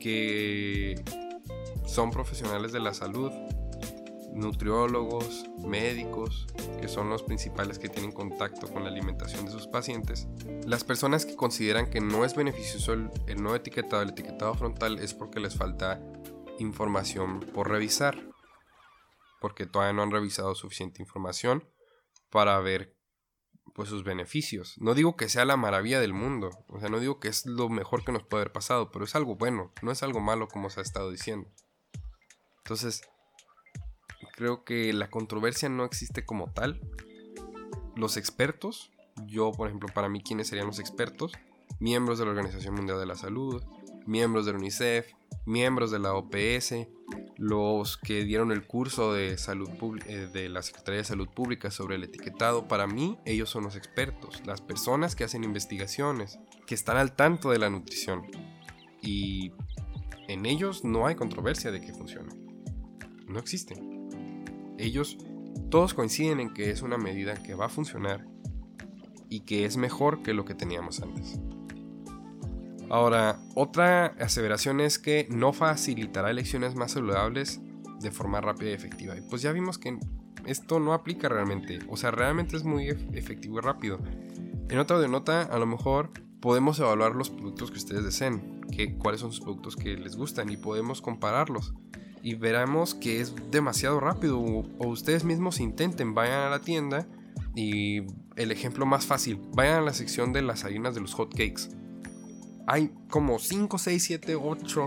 [0.00, 1.00] que
[1.86, 3.30] son profesionales de la salud,
[4.34, 6.46] nutriólogos, médicos,
[6.80, 10.26] que son los principales que tienen contacto con la alimentación de sus pacientes,
[10.66, 15.14] las personas que consideran que no es beneficioso el, no etiquetado, el etiquetado frontal, es
[15.14, 16.00] porque les falta
[16.58, 18.28] información por revisar,
[19.40, 21.68] porque todavía no han revisado suficiente información
[22.30, 22.96] para ver
[23.74, 24.76] pues sus beneficios.
[24.78, 27.68] No digo que sea la maravilla del mundo, o sea, no digo que es lo
[27.68, 30.70] mejor que nos puede haber pasado, pero es algo bueno, no es algo malo como
[30.70, 31.50] se ha estado diciendo.
[32.58, 33.02] Entonces,
[34.26, 36.80] creo que la controversia no existe como tal.
[37.96, 38.90] Los expertos,
[39.26, 41.32] yo por ejemplo, para mí, ¿quiénes serían los expertos?
[41.80, 43.62] Miembros de la Organización Mundial de la Salud,
[44.06, 45.12] miembros de la UNICEF,
[45.46, 46.86] miembros de la OPS,
[47.36, 49.68] los que dieron el curso de salud
[50.06, 53.76] eh, de la Secretaría de Salud Pública sobre el etiquetado, para mí ellos son los
[53.76, 58.22] expertos, las personas que hacen investigaciones, que están al tanto de la nutrición.
[59.02, 59.52] Y
[60.28, 62.34] en ellos no hay controversia de que funcione.
[63.26, 63.93] No existe.
[64.78, 65.18] Ellos
[65.70, 68.26] todos coinciden en que es una medida que va a funcionar
[69.28, 71.40] y que es mejor que lo que teníamos antes.
[72.90, 77.60] Ahora, otra aseveración es que no facilitará elecciones más saludables
[78.00, 79.16] de forma rápida y efectiva.
[79.16, 79.98] Y pues ya vimos que
[80.46, 81.78] esto no aplica realmente.
[81.88, 83.98] O sea, realmente es muy efectivo y rápido.
[84.68, 86.10] En otra de nota, a lo mejor
[86.40, 90.50] podemos evaluar los productos que ustedes deseen, que, cuáles son sus productos que les gustan
[90.50, 91.74] y podemos compararlos.
[92.24, 94.40] Y veremos que es demasiado rápido.
[94.40, 97.06] O, ustedes mismos intenten, vayan a la tienda
[97.54, 98.02] y
[98.34, 101.68] el ejemplo más fácil, vayan a la sección de las harinas de los hot cakes
[102.66, 104.86] hay como 5, 6, 7, 8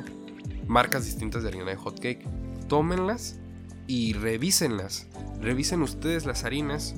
[0.68, 2.26] marcas distintas de harina de hot cake.
[2.68, 3.40] Tómenlas
[3.88, 5.08] y revísenlas.
[5.42, 6.96] Revisen ustedes las harinas,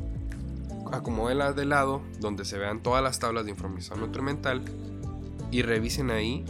[0.92, 4.64] acomódenlas de lado donde se vean todas las tablas de información nutrimental
[5.52, 6.46] y revisen ahí.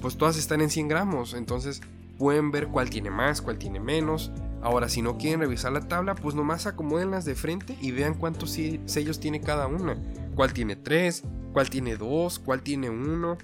[0.00, 1.80] Pues todas están en 100 gramos, entonces
[2.18, 4.32] pueden ver cuál tiene más, cuál tiene menos.
[4.62, 8.50] Ahora, si no quieren revisar la tabla, pues nomás acomódenlas de frente y vean cuántos
[8.50, 9.96] sellos tiene cada una.
[10.34, 13.38] Cuál tiene 3, cuál tiene 2, cuál tiene 1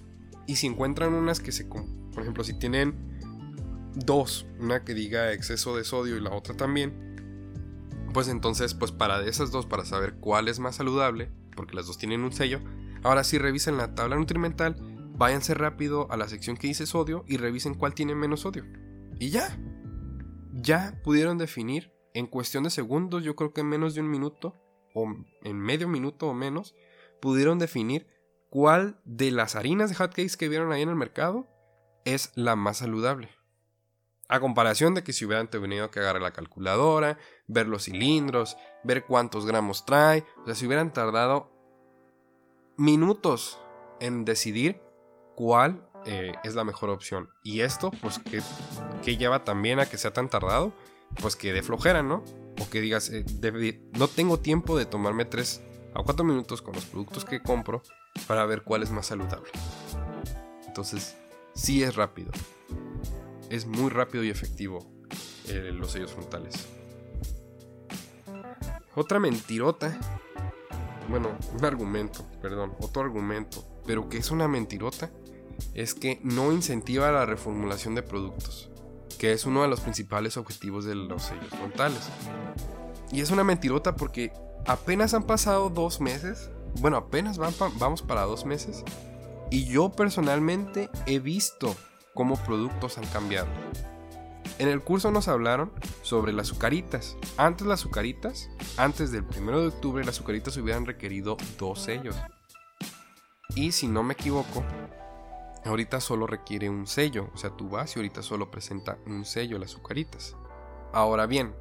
[0.47, 1.65] y si encuentran unas que se...
[1.65, 2.95] Por ejemplo, si tienen
[3.95, 7.09] dos, una que diga exceso de sodio y la otra también,
[8.13, 11.87] pues entonces, pues para de esas dos, para saber cuál es más saludable, porque las
[11.87, 12.61] dos tienen un sello,
[13.03, 14.77] ahora sí revisen la tabla nutrimental,
[15.19, 18.65] váyanse rápido a la sección que dice sodio y revisen cuál tiene menos sodio.
[19.19, 19.59] Y ya,
[20.53, 24.55] ya pudieron definir en cuestión de segundos, yo creo que en menos de un minuto,
[24.95, 25.07] o
[25.43, 26.75] en medio minuto o menos,
[27.21, 28.07] pudieron definir
[28.49, 31.47] cuál de las harinas de hotcakes que vieron ahí en el mercado
[32.05, 33.29] es la más saludable.
[34.29, 39.05] A comparación de que si hubieran tenido que agarrar la calculadora, ver los cilindros, ver
[39.05, 41.51] cuántos gramos trae, o sea, si hubieran tardado
[42.77, 43.59] minutos
[44.01, 44.81] en decidir
[45.38, 47.31] cuál eh, es la mejor opción.
[47.44, 50.72] Y esto, pues, que, lleva también a que sea tan tardado,
[51.22, 52.24] pues que de flojera, ¿no?
[52.61, 53.24] O que digas, eh,
[53.92, 55.62] no tengo tiempo de tomarme 3
[55.94, 57.85] a 4 minutos con los productos que compro
[58.27, 59.48] para ver cuál es más saludable.
[60.66, 61.16] Entonces,
[61.55, 62.33] sí es rápido.
[63.48, 64.81] Es muy rápido y efectivo
[65.46, 66.66] eh, los sellos frontales.
[68.96, 69.96] Otra mentirota.
[71.09, 75.11] Bueno, un argumento, perdón, otro argumento, pero que es una mentirota,
[75.75, 78.71] es que no incentiva la reformulación de productos,
[79.18, 82.09] que es uno de los principales objetivos de los sellos frontales.
[83.11, 84.33] Y es una mentirota porque
[84.66, 88.85] apenas han pasado dos meses bueno, apenas vamos para dos meses
[89.51, 91.74] y yo personalmente he visto
[92.14, 93.49] cómo productos han cambiado.
[94.59, 95.72] En el curso nos hablaron
[96.03, 97.16] sobre las azucaritas.
[97.37, 102.16] Antes las azucaritas, antes del 1 de octubre, las azucaritas hubieran requerido dos sellos.
[103.55, 104.64] Y si no me equivoco,
[105.65, 107.31] ahorita solo requiere un sello.
[107.35, 110.37] O sea, tu base ahorita solo presenta un sello las azucaritas.
[110.93, 111.55] Ahora bien,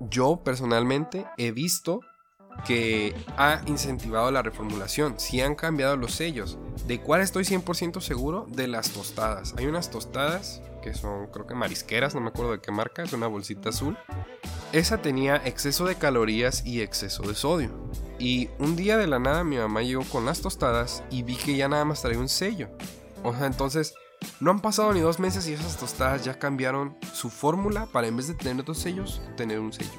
[0.00, 2.00] yo personalmente he visto
[2.64, 6.58] que ha incentivado la reformulación, si han cambiado los sellos.
[6.86, 8.46] ¿De cuál estoy 100% seguro?
[8.48, 9.54] De las tostadas.
[9.56, 13.12] Hay unas tostadas que son, creo que marisqueras, no me acuerdo de qué marca, es
[13.12, 13.96] una bolsita azul.
[14.72, 17.70] esa tenía exceso de calorías y exceso de sodio.
[18.18, 21.56] Y un día de la nada mi mamá llegó con las tostadas y vi que
[21.56, 22.68] ya nada más traía un sello.
[23.22, 23.94] O sea, entonces
[24.40, 28.16] no han pasado ni dos meses y esas tostadas ya cambiaron su fórmula para en
[28.16, 29.90] vez de tener dos sellos, tener un sello.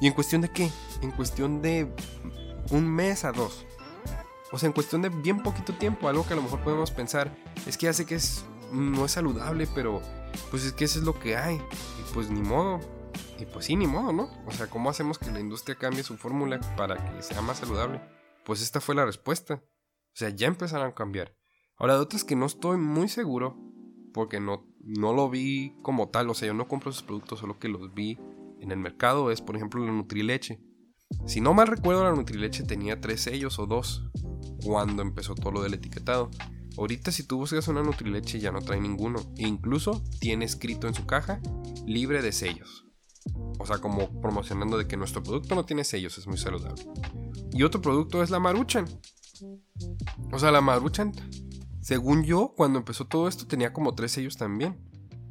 [0.00, 0.70] ¿Y en cuestión de qué?
[1.02, 1.92] En cuestión de
[2.70, 3.66] un mes a dos.
[4.50, 7.34] O sea, en cuestión de bien poquito tiempo, algo que a lo mejor podemos pensar
[7.66, 10.00] es que hace que es, no es saludable, pero
[10.50, 11.56] pues es que eso es lo que hay.
[11.56, 12.80] Y pues ni modo.
[13.38, 14.30] Y pues sí, ni modo, ¿no?
[14.46, 18.00] O sea, ¿cómo hacemos que la industria cambie su fórmula para que sea más saludable?
[18.44, 19.54] Pues esta fue la respuesta.
[19.54, 21.37] O sea, ya empezaron a cambiar.
[21.78, 23.56] Ahora, de otras que no estoy muy seguro,
[24.12, 27.58] porque no, no lo vi como tal, o sea, yo no compro sus productos, solo
[27.58, 28.18] que los vi
[28.60, 30.60] en el mercado, es por ejemplo la Nutrileche.
[31.26, 34.10] Si no mal recuerdo, la Nutrileche tenía tres sellos o dos
[34.64, 36.30] cuando empezó todo lo del etiquetado.
[36.76, 39.20] Ahorita si tú buscas una Nutrileche ya no trae ninguno.
[39.36, 41.40] E incluso tiene escrito en su caja
[41.86, 42.86] libre de sellos.
[43.58, 46.84] O sea, como promocionando de que nuestro producto no tiene sellos, es muy saludable.
[47.52, 48.86] Y otro producto es la Maruchan.
[50.32, 51.12] O sea, la Maruchan,
[51.88, 54.76] según yo, cuando empezó todo esto tenía como tres sellos también.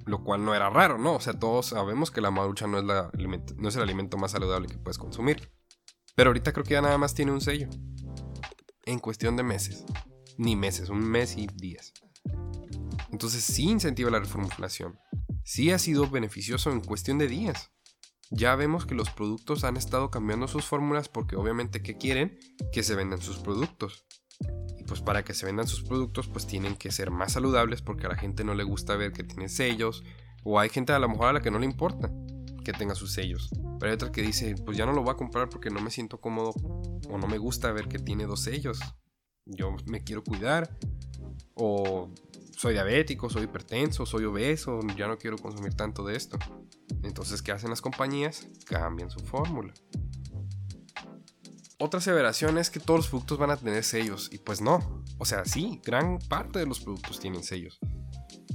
[0.08, 1.14] Lo cual no era raro, ¿no?
[1.14, 3.12] O sea, todos sabemos que la Maruchan no es, la,
[3.58, 5.52] no es el alimento más saludable que puedes consumir.
[6.16, 7.70] Pero ahorita creo que ya nada más tiene un sello
[8.88, 9.86] en cuestión de meses.
[10.40, 11.94] Ni meses, un mes y días.
[13.12, 14.98] Entonces sí incentiva la reformulación.
[15.44, 17.72] Sí ha sido beneficioso en cuestión de días.
[18.32, 22.40] Ya vemos que los productos han estado cambiando sus fórmulas porque obviamente que quieren
[22.72, 24.07] que se vendan sus productos.
[24.88, 28.10] Pues para que se vendan sus productos pues tienen que ser más saludables porque a
[28.10, 30.04] la gente no le gusta ver que tienen sellos
[30.44, 32.10] o hay gente a lo mejor a la que no le importa
[32.64, 33.50] que tenga sus sellos.
[33.80, 35.90] Pero hay otra que dice, pues ya no lo voy a comprar porque no me
[35.90, 36.54] siento cómodo
[37.10, 38.80] o no me gusta ver que tiene dos sellos.
[39.46, 40.78] Yo me quiero cuidar.
[41.54, 42.10] O
[42.58, 46.38] soy diabético, soy hipertenso, soy obeso, ya no quiero consumir tanto de esto.
[47.04, 48.48] Entonces, ¿qué hacen las compañías?
[48.66, 49.74] Cambian su fórmula.
[51.80, 54.30] Otra aseveración es que todos los productos van a tener sellos.
[54.32, 55.04] Y pues no.
[55.20, 57.80] O sea, sí, gran parte de los productos tienen sellos.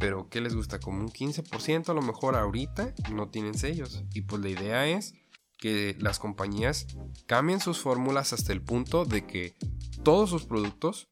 [0.00, 0.80] Pero ¿qué les gusta?
[0.80, 4.02] Como un 15% a lo mejor ahorita no tienen sellos.
[4.12, 5.14] Y pues la idea es
[5.58, 6.88] que las compañías
[7.26, 9.54] cambien sus fórmulas hasta el punto de que
[10.02, 11.08] todos sus productos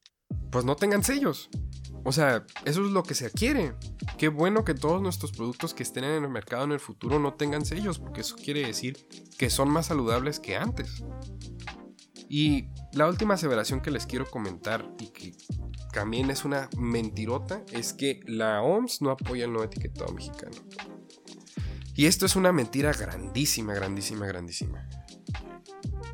[0.51, 1.49] pues no tengan sellos.
[2.05, 3.75] O sea, eso es lo que se quiere.
[4.19, 7.35] Qué bueno que todos nuestros productos que estén en el mercado en el futuro no
[7.35, 9.07] tengan sellos, porque eso quiere decir
[9.39, 11.05] que son más saludables que antes.
[12.33, 15.33] Y la última aseveración que les quiero comentar y que
[15.93, 20.57] también es una mentirota es que la OMS no apoya el no etiquetado mexicano.
[21.97, 24.89] Y esto es una mentira grandísima, grandísima, grandísima.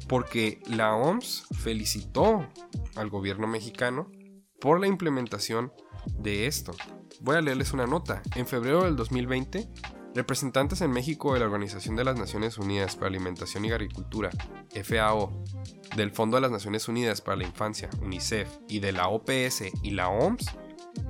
[0.08, 2.48] Porque la OMS felicitó
[2.94, 4.10] al gobierno mexicano
[4.58, 5.70] por la implementación
[6.18, 6.74] de esto.
[7.20, 8.22] Voy a leerles una nota.
[8.36, 9.68] En febrero del 2020,
[10.14, 14.30] representantes en México de la Organización de las Naciones Unidas para Alimentación y Agricultura,
[14.82, 15.44] FAO,
[15.97, 19.90] del Fondo de las Naciones Unidas para la Infancia, UNICEF, y de la OPS y
[19.90, 20.47] la OMS,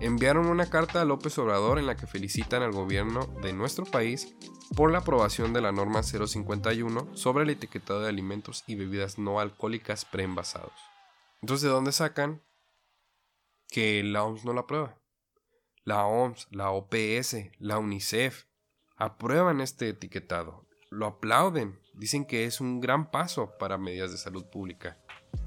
[0.01, 4.35] enviaron una carta a López Obrador en la que felicitan al gobierno de nuestro país
[4.75, 9.41] por la aprobación de la norma 051 sobre el etiquetado de alimentos y bebidas no
[9.41, 10.73] alcohólicas preenvasados.
[11.43, 12.43] Entonces, ¿de dónde sacan
[13.69, 14.99] que la OMS no la aprueba?
[15.85, 18.47] La OMS, la OPS, la UNICEF
[18.97, 24.45] aprueban este etiquetado, lo aplauden, dicen que es un gran paso para medidas de salud
[24.47, 24.99] pública,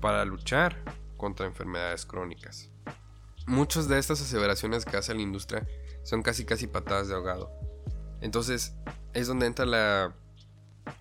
[0.02, 0.84] para luchar
[1.18, 2.70] contra enfermedades crónicas.
[3.46, 5.68] Muchas de estas aseveraciones que hace la industria
[6.04, 7.52] son casi casi patadas de ahogado.
[8.22, 8.76] Entonces,
[9.14, 10.16] es donde entra la,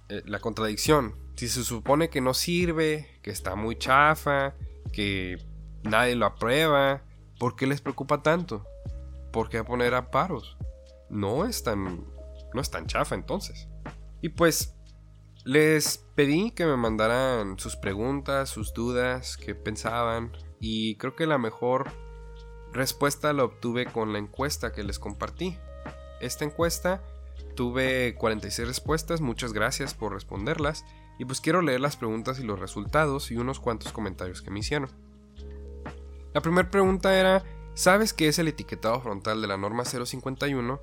[0.09, 1.14] eh, la contradicción.
[1.36, 4.55] Si se supone que no sirve, que está muy chafa,
[4.92, 5.38] que
[5.82, 7.03] nadie lo aprueba,
[7.38, 8.66] ¿por qué les preocupa tanto?
[9.32, 10.57] ¿Por qué poner a paros?
[11.11, 12.05] No es tan,
[12.55, 13.68] no es tan chafa entonces.
[14.20, 14.78] Y pues
[15.49, 21.38] les pedí que me mandaran sus preguntas, sus dudas, qué pensaban y creo que la
[21.38, 21.90] mejor
[22.72, 25.57] respuesta la obtuve con la encuesta que les compartí.
[26.20, 27.03] Esta encuesta
[27.59, 30.84] Tuve 46 respuestas, muchas gracias por responderlas.
[31.18, 34.61] Y pues quiero leer las preguntas y los resultados y unos cuantos comentarios que me
[34.61, 34.90] hicieron.
[36.34, 37.42] La primera pregunta era,
[37.74, 40.80] ¿sabes qué es el etiquetado frontal de la norma 051?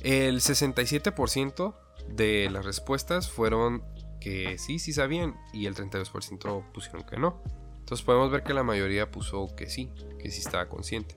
[0.00, 1.76] El 67%
[2.08, 3.84] de las respuestas fueron
[4.20, 7.42] que sí, sí sabían y el 32% pusieron que no.
[7.78, 11.16] Entonces podemos ver que la mayoría puso que sí, que sí estaba consciente.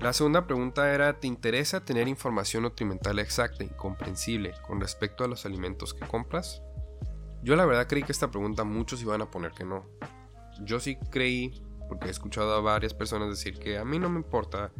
[0.00, 5.28] La segunda pregunta era, ¿te interesa tener información nutrimental exacta y comprensible con respecto a
[5.28, 6.62] los alimentos que compras?
[7.42, 9.86] Yo la verdad creí que esta pregunta muchos iban a poner que no.
[10.62, 14.18] Yo sí creí, porque he escuchado a varias personas decir que a mí no me
[14.18, 14.72] importa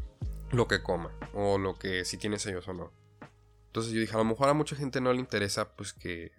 [0.51, 2.93] lo que coma o lo que si tiene sellos o no.
[3.67, 6.33] Entonces yo dije, a lo mejor a mucha gente no le interesa pues que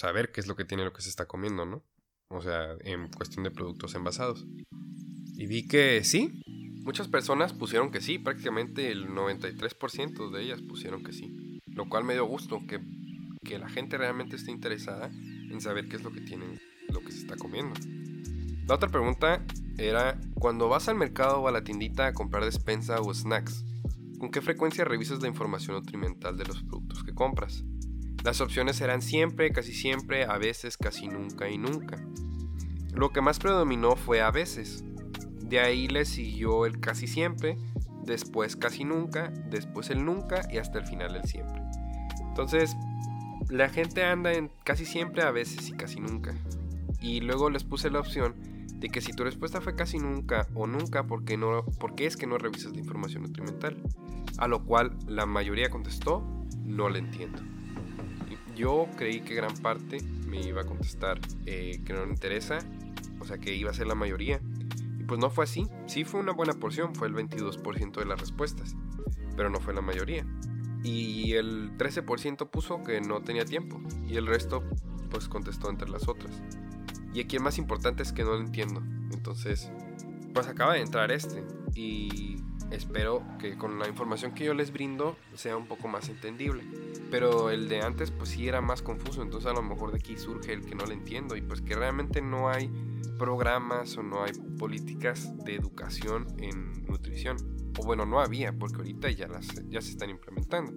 [0.00, 1.84] saber qué es lo que tiene lo que se está comiendo, ¿no?
[2.30, 4.46] O sea, en cuestión de productos envasados.
[5.36, 6.42] Y vi que sí,
[6.84, 11.60] muchas personas pusieron que sí, prácticamente el 93% de ellas pusieron que sí.
[11.66, 12.80] Lo cual me dio gusto, que,
[13.44, 17.12] que la gente realmente esté interesada en saber qué es lo que tienen, lo que
[17.12, 17.74] se está comiendo.
[18.66, 19.44] La otra pregunta
[19.76, 23.64] era, cuando vas al mercado o a la tiendita a comprar despensa o snacks,
[24.18, 27.64] ¿con qué frecuencia revisas la información nutrimental de los productos que compras?
[28.24, 31.96] Las opciones eran siempre, casi siempre, a veces, casi nunca y nunca.
[32.92, 34.84] Lo que más predominó fue a veces.
[35.42, 37.56] De ahí le siguió el casi siempre,
[38.04, 41.62] después casi nunca, después el nunca y hasta el final el siempre.
[42.28, 42.76] Entonces,
[43.48, 46.34] la gente anda en casi siempre, a veces y casi nunca.
[47.00, 48.34] Y luego les puse la opción
[48.76, 52.16] de que si tu respuesta fue casi nunca o nunca, ¿por qué, no, porque es
[52.16, 53.76] que no revisas la información nutrimental?
[54.38, 56.22] A lo cual la mayoría contestó,
[56.64, 57.40] no le entiendo.
[58.60, 62.58] Yo creí que gran parte me iba a contestar eh, que no le interesa,
[63.18, 64.38] o sea que iba a ser la mayoría.
[64.98, 68.20] Y pues no fue así, sí fue una buena porción, fue el 22% de las
[68.20, 68.76] respuestas,
[69.34, 70.26] pero no fue la mayoría.
[70.84, 74.62] Y el 13% puso que no tenía tiempo, y el resto
[75.08, 76.42] pues contestó entre las otras.
[77.14, 78.82] Y aquí el más importante es que no lo entiendo.
[79.10, 79.72] Entonces,
[80.34, 81.42] pues acaba de entrar este,
[81.74, 82.36] y
[82.70, 86.64] espero que con la información que yo les brindo sea un poco más entendible.
[87.10, 90.16] Pero el de antes pues sí era más confuso, entonces a lo mejor de aquí
[90.16, 92.70] surge el que no le entiendo y pues que realmente no hay
[93.18, 97.36] programas o no hay políticas de educación en nutrición.
[97.78, 100.72] O bueno, no había, porque ahorita ya, las, ya se están implementando.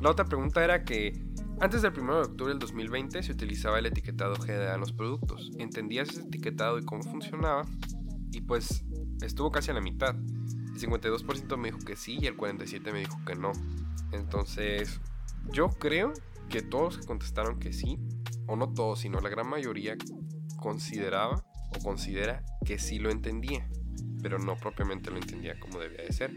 [0.00, 1.12] La otra pregunta era que
[1.60, 5.50] antes del 1 de octubre del 2020 se utilizaba el etiquetado GDA en los productos.
[5.58, 7.66] ¿Entendías ese etiquetado y cómo funcionaba?
[8.32, 8.82] Y pues
[9.20, 10.16] estuvo casi a la mitad.
[10.80, 13.52] El 52% me dijo que sí y el 47% me dijo que no.
[14.12, 15.00] Entonces,
[15.52, 16.12] yo creo
[16.48, 17.98] que todos que contestaron que sí,
[18.46, 19.96] o no todos, sino la gran mayoría
[20.56, 21.44] consideraba
[21.76, 23.68] o considera que sí lo entendía,
[24.22, 26.32] pero no propiamente lo entendía como debía de ser.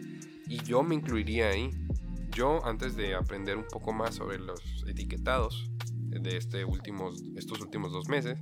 [0.48, 1.70] Y yo me incluiría ahí.
[2.30, 5.72] Yo, antes de aprender un poco más sobre los etiquetados
[6.10, 8.40] de este últimos, estos últimos dos meses,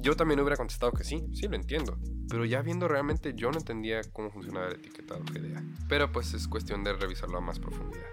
[0.00, 1.98] yo también hubiera contestado que sí, sí lo entiendo.
[2.28, 5.62] Pero ya viendo realmente yo no entendía cómo funcionaba el etiquetado GDA.
[5.88, 8.06] Pero pues es cuestión de revisarlo a más profundidad.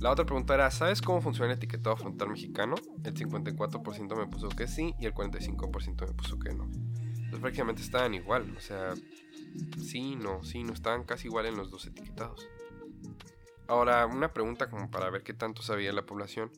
[0.00, 2.74] La otra pregunta era, ¿sabes cómo funciona el etiquetado frontal mexicano?
[3.04, 6.64] El 54% me puso que sí y el 45% me puso que no.
[6.64, 8.94] Entonces prácticamente estaban igual, o sea,
[9.82, 12.46] sí, no, sí, no, estaban casi igual en los dos etiquetados.
[13.66, 16.50] Ahora, una pregunta como para ver qué tanto sabía la población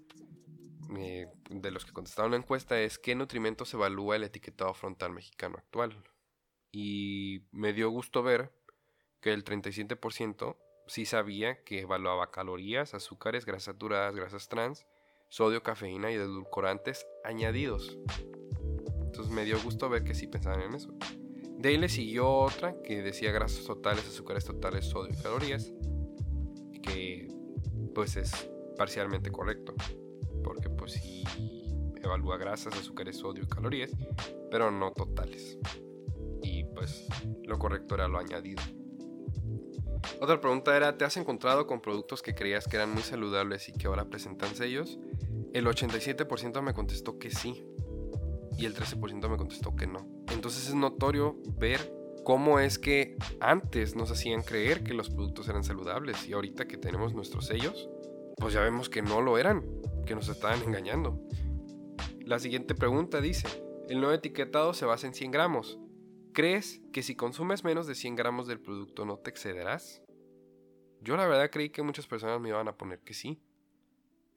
[0.96, 5.56] eh, de los que contestaron la encuesta es ¿qué nutrimentos evalúa el etiquetado frontal mexicano
[5.58, 6.02] actual?
[6.72, 8.52] Y me dio gusto ver
[9.20, 10.56] que el 37%
[10.86, 14.86] sí sabía que evaluaba calorías, azúcares, grasas saturadas, grasas trans,
[15.28, 17.98] sodio, cafeína y edulcorantes añadidos.
[19.02, 20.94] Entonces me dio gusto ver que sí pensaban en eso.
[21.58, 25.72] De ahí le siguió otra que decía grasas totales, azúcares totales, sodio y calorías,
[26.82, 27.28] que
[27.94, 29.74] pues es parcialmente correcto,
[30.46, 31.24] porque pues sí
[32.00, 33.90] evalúa grasas, azúcares, sodio y calorías,
[34.48, 35.58] pero no totales.
[36.40, 37.04] Y pues
[37.42, 38.62] lo correcto era lo añadido.
[40.20, 43.72] Otra pregunta era, ¿te has encontrado con productos que creías que eran muy saludables y
[43.72, 45.00] que ahora presentan sellos?
[45.52, 47.66] El 87% me contestó que sí
[48.56, 50.06] y el 13% me contestó que no.
[50.32, 51.92] Entonces es notorio ver
[52.24, 56.76] cómo es que antes nos hacían creer que los productos eran saludables y ahorita que
[56.76, 57.88] tenemos nuestros sellos,
[58.36, 59.64] pues ya vemos que no lo eran,
[60.06, 61.20] que nos estaban engañando.
[62.20, 63.46] La siguiente pregunta dice,
[63.88, 65.78] el nuevo etiquetado se basa en 100 gramos.
[66.32, 70.02] ¿Crees que si consumes menos de 100 gramos del producto no te excederás?
[71.00, 73.42] Yo la verdad creí que muchas personas me iban a poner que sí,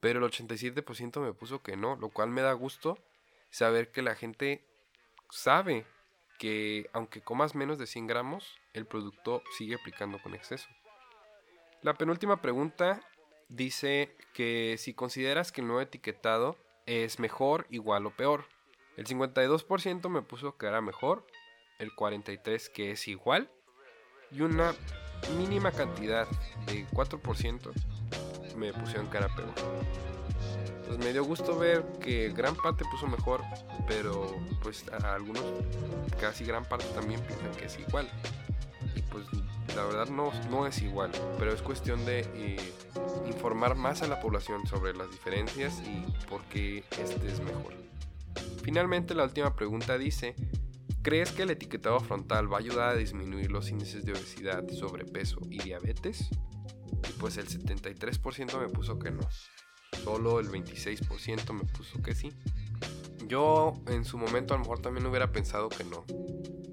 [0.00, 2.98] pero el 87% me puso que no, lo cual me da gusto
[3.50, 4.64] saber que la gente
[5.30, 5.86] sabe
[6.38, 10.68] que aunque comas menos de 100 gramos, el producto sigue aplicando con exceso.
[11.82, 13.00] La penúltima pregunta
[13.50, 18.46] dice que si consideras que el nuevo etiquetado es mejor, igual o peor.
[18.96, 21.26] El 52% me puso que era mejor,
[21.78, 23.50] el 43% que es igual
[24.30, 24.74] y una
[25.36, 26.26] mínima cantidad
[26.66, 27.72] de 4%
[28.56, 29.54] me pusieron cara peor.
[30.66, 33.42] Entonces me dio gusto ver que gran parte puso mejor,
[33.86, 35.44] pero pues a algunos,
[36.20, 38.08] casi gran parte también piensan que es igual.
[38.94, 39.26] Y pues
[39.74, 42.72] la verdad no, no es igual, pero es cuestión de eh,
[43.26, 47.74] informar más a la población sobre las diferencias y por qué este es mejor.
[48.62, 50.34] Finalmente la última pregunta dice,
[51.02, 55.40] ¿Crees que el etiquetado frontal va a ayudar a disminuir los índices de obesidad, sobrepeso
[55.48, 56.28] y diabetes?
[57.08, 59.22] Y pues el 73% me puso que no.
[60.04, 62.30] solo el 26% me puso que sí.
[63.30, 66.04] Yo en su momento a lo mejor también hubiera pensado que no.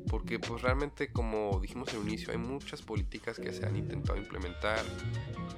[0.09, 4.83] Porque pues realmente como dijimos al inicio hay muchas políticas que se han intentado implementar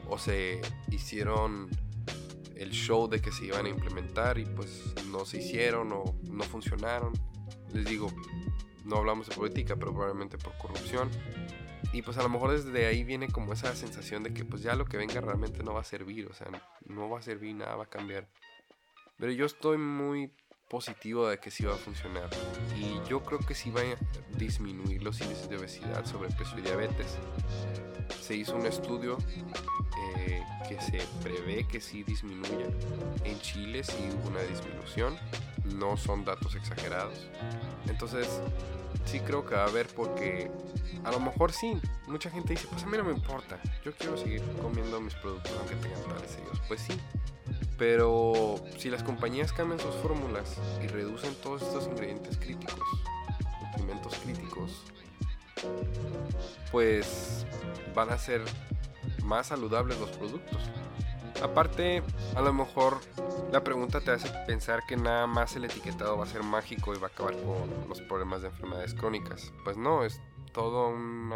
[0.09, 0.59] o se
[0.91, 1.69] hicieron
[2.57, 6.43] el show de que se iban a implementar y pues no se hicieron o no
[6.43, 7.13] funcionaron.
[7.73, 8.11] Les digo,
[8.83, 11.09] no hablamos de política, pero probablemente por corrupción.
[11.93, 14.75] Y pues a lo mejor desde ahí viene como esa sensación de que pues ya
[14.75, 16.47] lo que venga realmente no va a servir, o sea,
[16.85, 18.27] no va a servir, nada va a cambiar.
[19.17, 20.33] Pero yo estoy muy
[20.69, 22.29] positivo de que sí va a funcionar.
[22.77, 27.17] Y yo creo que sí va a disminuir los índices de obesidad, sobrepeso y diabetes.
[28.21, 29.17] Se hizo un estudio
[30.17, 32.67] eh, que se prevé que sí disminuya.
[33.23, 35.17] En Chile sí hubo una disminución,
[35.75, 37.27] no son datos exagerados.
[37.87, 38.41] Entonces,
[39.05, 40.51] sí creo que va a haber porque
[41.03, 44.17] a lo mejor sí, mucha gente dice, pues a mí no me importa, yo quiero
[44.17, 46.61] seguir comiendo mis productos aunque tengan tales sellos.
[46.67, 46.93] Pues sí,
[47.79, 52.85] pero si las compañías cambian sus fórmulas y reducen todos estos ingredientes críticos,
[53.63, 54.83] nutrimentos críticos,
[56.71, 57.45] pues
[57.95, 58.41] van a ser
[59.23, 60.61] más saludables los productos.
[61.41, 62.03] Aparte,
[62.35, 62.99] a lo mejor
[63.53, 66.99] la pregunta te hace pensar que nada más el etiquetado va a ser mágico y
[66.99, 69.53] va a acabar con los problemas de enfermedades crónicas.
[69.63, 70.21] Pues no, es
[70.51, 71.31] todo un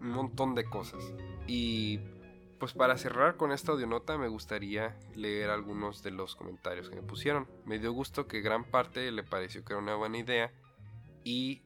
[0.00, 1.02] montón de cosas.
[1.46, 2.00] Y
[2.60, 7.02] pues para cerrar con esta audionota me gustaría leer algunos de los comentarios que me
[7.02, 7.48] pusieron.
[7.64, 10.52] Me dio gusto que gran parte le pareció que era una buena idea
[11.24, 11.62] y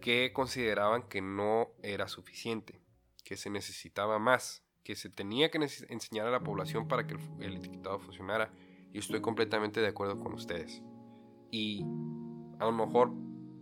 [0.00, 2.80] que consideraban que no era suficiente,
[3.24, 7.56] que se necesitaba más, que se tenía que enseñar a la población para que el,
[7.56, 8.52] etiquetado funcionara.
[8.92, 10.82] Y estoy completamente de acuerdo con ustedes.
[11.50, 11.82] Y
[12.60, 13.12] a lo mejor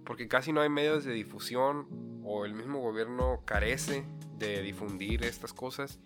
[0.04, 4.04] porque casi no hay medios de difusión o el mismo gobierno carece
[4.36, 5.98] de difundir estas cosas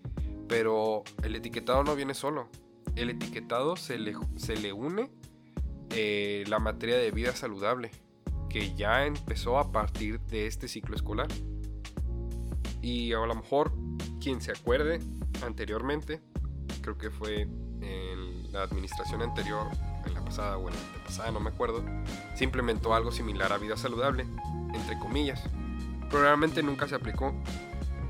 [0.49, 2.49] pero el etiquetado no viene solo.
[2.97, 5.11] El etiquetado se le, se le une
[5.91, 7.91] eh, la materia de vida saludable,
[8.49, 11.29] que ya empezó a partir de este ciclo escolar.
[12.83, 13.73] Y a lo mejor
[14.21, 15.01] quien se acuerde
[15.45, 16.21] anteriormente,
[16.83, 19.69] creo que fue en la administración anterior,
[20.07, 21.85] en la pasada o en la pasada, no me acuerdo,
[22.35, 24.27] se implementó algo similar a vida saludable,
[24.75, 25.43] entre comillas.
[26.11, 27.35] Probablemente nunca se aplicó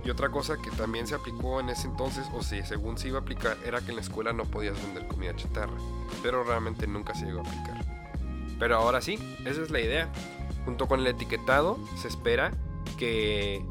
[0.08, 3.18] y otra cosa que también se aplicó en ese entonces, o si según se iba
[3.18, 5.76] a aplicar, era que en la escuela no podías vender comida chatarra.
[6.22, 7.84] Pero realmente nunca se llegó a aplicar.
[8.58, 10.10] Pero ahora sí, esa es la idea.
[10.64, 12.52] Junto con el etiquetado, se espera
[12.96, 13.62] que...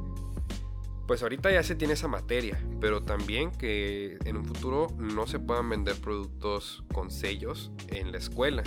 [1.08, 5.40] Pues ahorita ya se tiene esa materia, pero también que en un futuro no se
[5.40, 8.62] puedan vender productos con sellos en la escuela.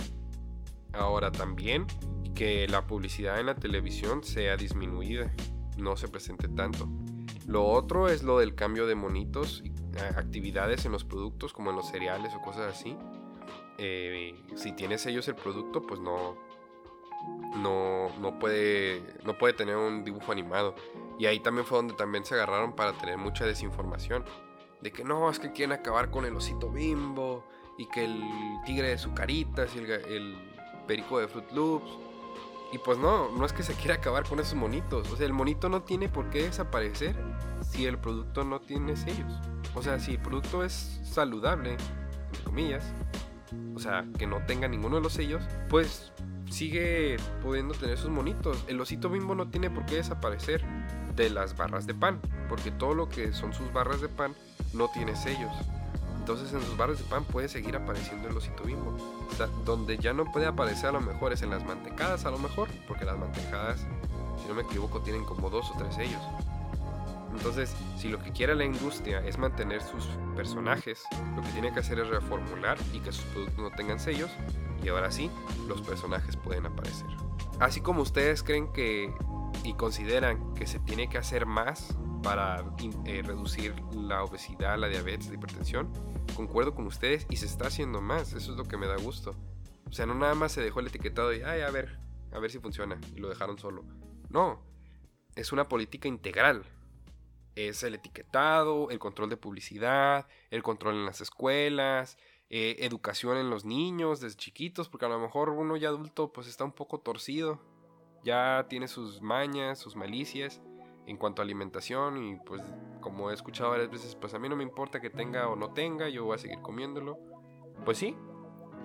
[0.91, 1.85] Ahora también
[2.35, 5.31] que la publicidad en la televisión sea disminuida,
[5.77, 6.89] no se presente tanto.
[7.51, 11.75] Lo otro es lo del cambio de monitos, eh, actividades en los productos como en
[11.75, 12.95] los cereales o cosas así.
[13.77, 16.37] Eh, si tienes ellos el producto, pues no,
[17.57, 20.75] no, no, puede, no puede tener un dibujo animado.
[21.19, 24.23] Y ahí también fue donde también se agarraron para tener mucha desinformación.
[24.79, 27.43] De que no, es que quieren acabar con el osito bimbo
[27.77, 28.23] y que el
[28.65, 30.37] tigre de sucaritas y el, el
[30.87, 32.10] perico de Fruit Loops
[32.71, 35.11] y pues no, no es que se quiera acabar con esos monitos.
[35.11, 37.15] O sea, el monito no tiene por qué desaparecer
[37.61, 39.33] si el producto no tiene sellos.
[39.75, 41.77] O sea, si el producto es saludable,
[42.27, 42.93] entre comillas,
[43.75, 46.13] o sea, que no tenga ninguno de los sellos, pues
[46.49, 48.63] sigue pudiendo tener sus monitos.
[48.67, 50.63] El osito bimbo no tiene por qué desaparecer
[51.15, 54.33] de las barras de pan, porque todo lo que son sus barras de pan
[54.73, 55.51] no tiene sellos.
[56.21, 58.95] Entonces en sus barras de pan puede seguir apareciendo el osito bimbo.
[59.27, 62.29] O sea, donde ya no puede aparecer a lo mejor es en las mantecadas a
[62.29, 63.87] lo mejor, porque las mantecadas,
[64.39, 66.21] si no me equivoco, tienen como dos o tres sellos.
[67.31, 70.05] Entonces, si lo que quiere la industria es mantener sus
[70.35, 71.01] personajes,
[71.35, 74.29] lo que tiene que hacer es reformular y que sus productos no tengan sellos,
[74.83, 75.31] y ahora sí,
[75.67, 77.07] los personajes pueden aparecer.
[77.59, 79.11] Así como ustedes creen que
[79.63, 82.63] y consideran que se tiene que hacer más para
[83.05, 85.91] eh, reducir la obesidad, la diabetes, la hipertensión,
[86.35, 89.35] concuerdo con ustedes y se está haciendo más, eso es lo que me da gusto.
[89.87, 91.99] O sea, no nada más se dejó el etiquetado y, ay, a ver,
[92.31, 93.83] a ver si funciona, y lo dejaron solo.
[94.29, 94.63] No,
[95.35, 96.63] es una política integral.
[97.55, 102.17] Es el etiquetado, el control de publicidad, el control en las escuelas,
[102.49, 106.47] eh, educación en los niños desde chiquitos, porque a lo mejor uno ya adulto pues
[106.47, 107.59] está un poco torcido,
[108.23, 110.61] ya tiene sus mañas, sus malicias
[111.07, 112.61] en cuanto a alimentación y pues
[112.99, 115.73] como he escuchado varias veces, pues a mí no me importa que tenga o no
[115.73, 117.17] tenga, yo voy a seguir comiéndolo.
[117.83, 118.15] Pues sí,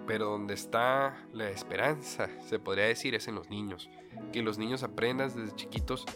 [0.07, 3.91] pero donde está la esperanza, se podría decir, es en los niños.
[4.32, 6.07] Que los niños aprendan desde chiquitos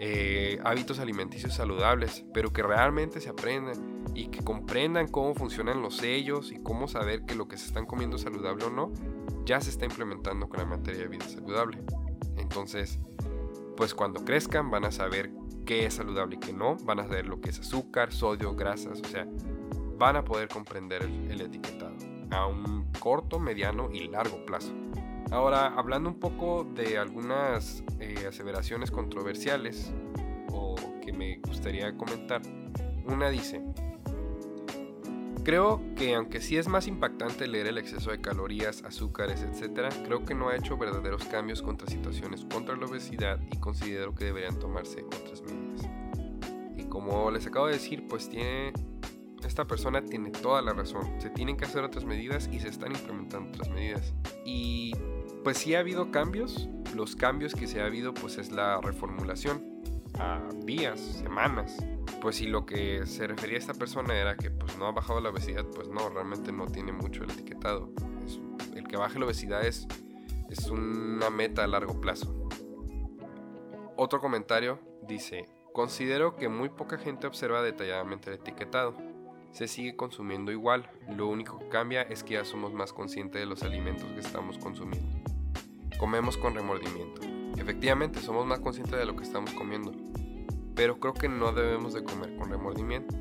[0.00, 5.96] eh, hábitos alimenticios saludables, pero que realmente se aprendan y que comprendan cómo funcionan los
[5.96, 8.92] sellos y cómo saber que lo que se están comiendo es saludable o no,
[9.44, 11.78] ya se está implementando con la materia de vida saludable.
[12.48, 12.98] Entonces,
[13.76, 15.30] pues cuando crezcan van a saber
[15.66, 19.02] qué es saludable y qué no, van a saber lo que es azúcar, sodio, grasas,
[19.02, 19.26] o sea,
[19.98, 21.94] van a poder comprender el, etiquetado
[22.30, 24.72] a un corto, mediano y largo plazo.
[25.30, 29.92] Ahora, hablando un poco de algunas eh, aseveraciones controversiales
[30.50, 32.40] o que me gustaría comentar,
[33.04, 33.62] una dice,
[35.48, 40.22] Creo que aunque sí es más impactante leer el exceso de calorías, azúcares, etc., creo
[40.26, 44.58] que no ha hecho verdaderos cambios contra situaciones contra la obesidad y considero que deberían
[44.58, 45.88] tomarse otras medidas.
[46.76, 48.74] Y como les acabo de decir, pues tiene
[49.42, 51.18] esta persona tiene toda la razón.
[51.18, 54.12] Se tienen que hacer otras medidas y se están implementando otras medidas.
[54.44, 54.92] Y
[55.44, 56.68] pues sí ha habido cambios.
[56.94, 59.77] Los cambios que se ha habido pues es la reformulación
[60.18, 61.76] a días, semanas,
[62.20, 65.20] pues si lo que se refería a esta persona era que pues no ha bajado
[65.20, 67.90] la obesidad, pues no, realmente no tiene mucho el etiquetado.
[68.74, 69.86] el que baje la obesidad es,
[70.50, 72.48] es una meta a largo plazo.
[73.96, 78.94] Otro comentario dice, considero que muy poca gente observa detalladamente el etiquetado.
[79.52, 83.46] Se sigue consumiendo igual, lo único que cambia es que ya somos más conscientes de
[83.46, 85.08] los alimentos que estamos consumiendo.
[85.98, 87.37] Comemos con remordimiento.
[87.58, 89.92] Efectivamente, somos más conscientes de lo que estamos comiendo
[90.78, 93.16] pero creo que no debemos de comer con remordimiento.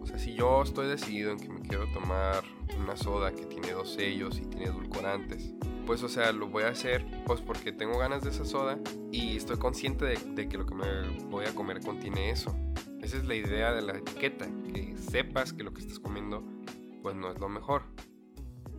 [0.00, 2.42] O sea, si yo estoy decidido en que me quiero tomar
[2.80, 5.52] una soda que tiene dos sellos y tiene edulcorantes,
[5.84, 8.78] pues o sea, lo voy a hacer pues porque tengo ganas de esa soda
[9.10, 10.86] y estoy consciente de, de, que lo que me
[11.26, 12.56] voy a comer contiene eso.
[13.02, 16.42] Esa es la idea de la etiqueta, que sepas que lo que estás comiendo
[17.02, 17.82] pues no es lo mejor.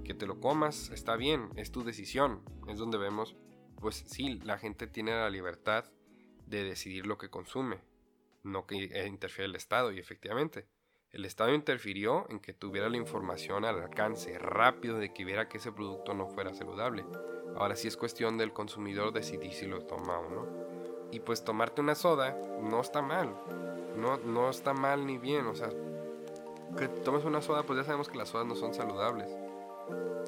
[0.03, 2.41] Que te lo comas está bien, es tu decisión.
[2.67, 3.35] Es donde vemos,
[3.83, 5.85] pues sí, la gente tiene la libertad
[6.47, 7.81] de decidir lo que consume
[8.43, 9.91] no que eh, interfiere el Estado.
[9.91, 10.67] Y efectivamente,
[11.11, 15.57] el Estado interfirió en que tuviera la información al alcance rápido de que viera que
[15.57, 17.05] ese producto no fuera saludable.
[17.55, 20.47] Ahora sí es cuestión del consumidor decidir si lo toma o no.
[21.11, 23.35] Y pues tomarte una soda no está mal.
[23.95, 25.45] No, no está mal ni bien.
[25.45, 25.69] O sea,
[26.77, 29.29] que tomes una soda, pues ya sabemos que las sodas no son saludables.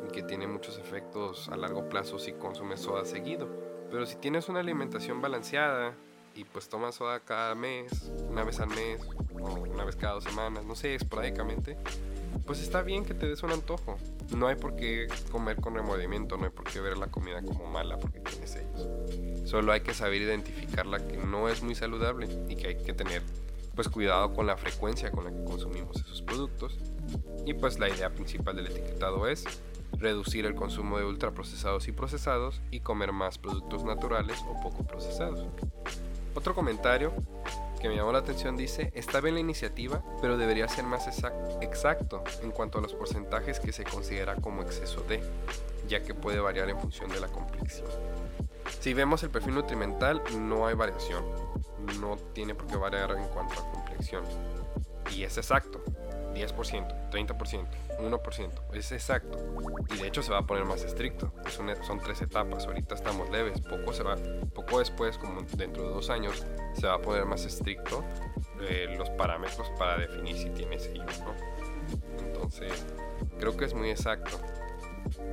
[0.07, 3.47] Y que tiene muchos efectos a largo plazo si consumes soda seguido.
[3.89, 5.93] Pero si tienes una alimentación balanceada,
[6.35, 9.01] y pues tomas soda cada mes, una vez al mes,
[9.39, 11.77] o una vez cada dos semanas, no sé, esporádicamente,
[12.45, 13.97] pues está bien que te des un antojo.
[14.35, 17.65] No hay por qué comer con remordimiento, no hay por qué ver la comida como
[17.67, 18.87] mala porque tiene sellos.
[19.45, 22.93] Solo hay que saber identificar la que no es muy saludable y que hay que
[22.93, 23.21] tener
[23.75, 26.79] pues cuidado con la frecuencia con la que consumimos esos productos.
[27.45, 29.45] Y pues la idea principal del etiquetado es
[29.97, 35.45] reducir el consumo de ultraprocesados y procesados y comer más productos naturales o poco procesados.
[36.33, 37.13] Otro comentario
[37.81, 41.07] que me llamó la atención dice, está bien la iniciativa, pero debería ser más
[41.61, 45.21] exacto en cuanto a los porcentajes que se considera como exceso de,
[45.87, 47.87] ya que puede variar en función de la complexión.
[48.79, 51.23] Si vemos el perfil nutrimental, no hay variación,
[51.99, 54.23] no tiene por qué variar en cuanto a complexión,
[55.11, 55.83] y es exacto.
[56.35, 57.65] 10%, 30%,
[57.97, 58.51] 1%.
[58.73, 59.39] Es exacto.
[59.93, 61.31] Y de hecho se va a poner más estricto.
[61.49, 62.65] Son, tres etapas.
[62.65, 63.61] Ahorita estamos leves.
[63.61, 64.17] Poco, se va,
[64.53, 68.03] poco después, como dentro de dos años, se va a poner más estricto
[68.61, 71.33] eh, los parámetros para definir si tiene sellos no.
[72.19, 72.85] Entonces,
[73.39, 74.37] creo que es muy exacto.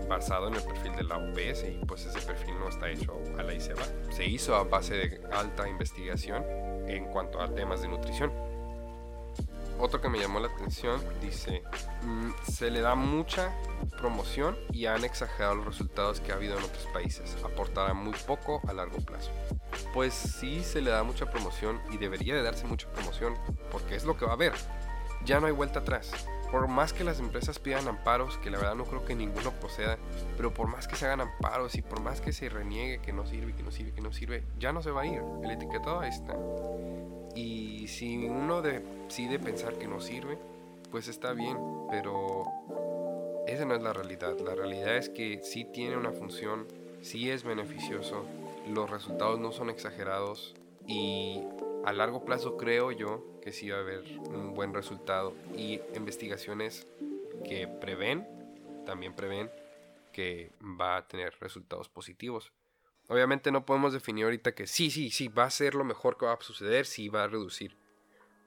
[0.08, 3.42] Basado en el perfil de la OPS y pues ese perfil no está hecho a
[3.42, 3.84] la ICEBA.
[4.10, 6.44] Se hizo a base de alta investigación
[6.86, 8.32] en cuanto a temas de nutrición
[9.82, 11.64] otro que me llamó la atención dice,
[12.02, 13.52] mm, se le da mucha
[13.98, 17.36] promoción y han exagerado los resultados que ha habido en otros países.
[17.44, 19.32] Aportará muy poco a largo plazo.
[19.92, 23.34] Pues sí se le da mucha promoción y debería de darse mucha promoción
[23.72, 24.52] porque es lo que va a haber.
[25.24, 26.12] Ya no hay vuelta atrás.
[26.52, 29.96] Por más que las empresas pidan amparos, que la verdad no creo que ninguno proceda,
[30.36, 33.26] pero por más que se hagan amparos y por más que se reniegue que no
[33.26, 35.22] sirve, que no sirve, que no sirve, ya no se va a ir.
[35.42, 36.36] El etiquetado ahí está.
[37.34, 40.36] Y si uno decide pensar que no sirve,
[40.90, 41.56] pues está bien,
[41.90, 42.44] pero
[43.46, 44.38] esa no es la realidad.
[44.40, 46.66] La realidad es que sí tiene una función,
[47.00, 48.26] sí es beneficioso,
[48.68, 50.54] los resultados no son exagerados
[50.86, 51.40] y
[51.86, 56.86] a largo plazo creo yo que sí va a haber un buen resultado y investigaciones
[57.44, 58.26] que prevén,
[58.86, 59.50] también prevén
[60.12, 62.52] que va a tener resultados positivos.
[63.08, 66.26] Obviamente no podemos definir ahorita que sí, sí, sí, va a ser lo mejor que
[66.26, 67.76] va a suceder, sí va a reducir.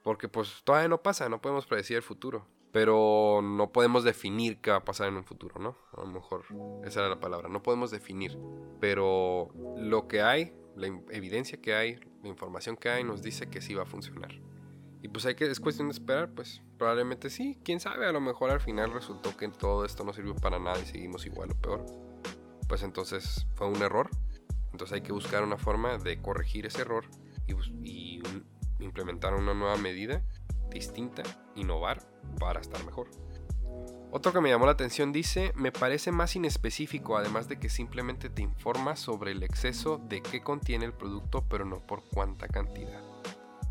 [0.02, 2.46] Porque pues todavía no pasa, no podemos predecir el futuro.
[2.72, 5.76] Pero no podemos definir qué va a pasar en un futuro, ¿no?
[5.92, 6.44] A lo mejor
[6.84, 8.36] esa era la palabra, no podemos definir.
[8.80, 13.60] Pero lo que hay la evidencia que hay, la información que hay nos dice que
[13.60, 14.30] sí va a funcionar.
[15.16, 18.20] Y pues hay que, es cuestión de esperar, pues probablemente sí, quién sabe, a lo
[18.20, 21.54] mejor al final resultó que todo esto no sirvió para nada y seguimos igual o
[21.54, 21.86] peor.
[22.68, 24.10] Pues entonces fue un error.
[24.72, 27.06] Entonces hay que buscar una forma de corregir ese error
[27.82, 28.20] y,
[28.78, 30.22] implementar una nueva medida
[30.68, 31.22] distinta,
[31.54, 32.06] innovar
[32.38, 33.08] para estar mejor.
[34.10, 38.28] Otro que me llamó la atención dice, me parece más inespecífico, además de que simplemente
[38.28, 43.15] te informa sobre el exceso de qué contiene el producto, pero no por cuánta cantidad.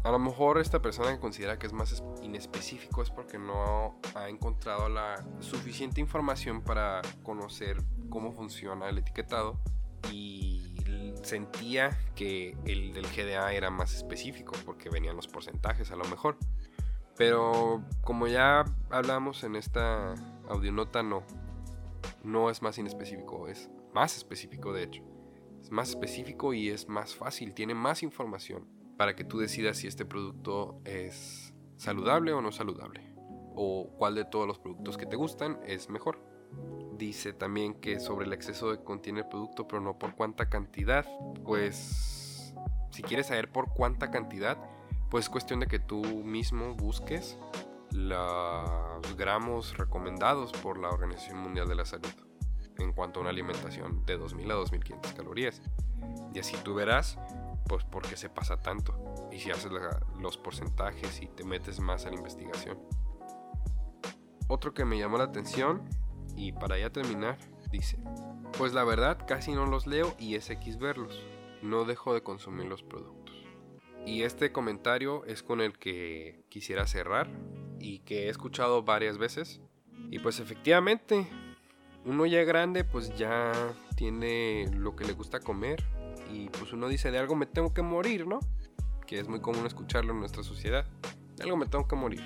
[0.06, 4.30] A lo mejor esta persona que considera que es más inespecífico es porque no ha
[4.30, 7.78] encontrado la suficiente información para conocer
[8.12, 9.60] cómo funciona el etiquetado
[10.12, 10.76] y
[11.24, 16.38] sentía que el del GDA era más específico porque venían los porcentajes a lo mejor.
[17.18, 20.14] Pero como ya hablamos en esta
[20.48, 21.24] audionota, no.
[22.24, 25.02] No es más inespecífico, es más específico de hecho.
[25.64, 29.88] Es más específico y es más fácil, tiene más información para que tú decidas si
[29.88, 33.14] este producto es saludable o no saludable.
[33.56, 36.20] O cuál de todos los productos que te gustan es mejor.
[36.98, 41.06] Dice también que sobre el exceso de contiene el producto, pero no por cuánta cantidad.
[41.44, 42.54] Pues
[42.92, 44.58] si quieres saber por cuánta cantidad,
[45.10, 47.38] pues es cuestión de que tú mismo busques
[47.92, 52.12] los gramos recomendados por la Organización Mundial de la Salud
[52.78, 55.62] en cuanto a una alimentación de 2000 a 2500 calorías.
[56.34, 57.18] Y así tú verás
[57.68, 59.30] pues por qué se pasa tanto.
[59.32, 59.72] Y si haces
[60.20, 62.80] los porcentajes y te metes más a la investigación.
[64.48, 65.90] Otro que me llamó la atención,
[66.36, 67.38] y para ya terminar,
[67.72, 67.98] dice,
[68.58, 71.26] pues la verdad casi no los leo y es X verlos.
[71.62, 73.36] No dejo de consumir los productos.
[74.06, 77.30] Y este comentario es con el que quisiera cerrar
[77.80, 79.62] y que he escuchado varias veces.
[80.12, 81.28] Y pues efectivamente,
[82.06, 83.52] uno ya grande pues ya
[83.96, 85.84] tiene lo que le gusta comer
[86.32, 88.40] y pues uno dice, de algo me tengo que morir, ¿no?
[89.06, 90.86] Que es muy común escucharlo en nuestra sociedad.
[91.36, 92.22] De algo me tengo que morir.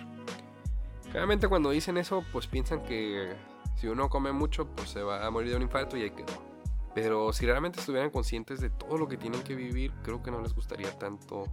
[1.11, 3.35] Claramente cuando dicen eso, pues piensan que
[3.75, 6.49] si uno come mucho, pues se va a morir de un infarto y ahí quedó.
[6.93, 10.41] Pero si realmente estuvieran conscientes de todo lo que tienen que vivir, creo que no
[10.41, 11.45] les gustaría tanto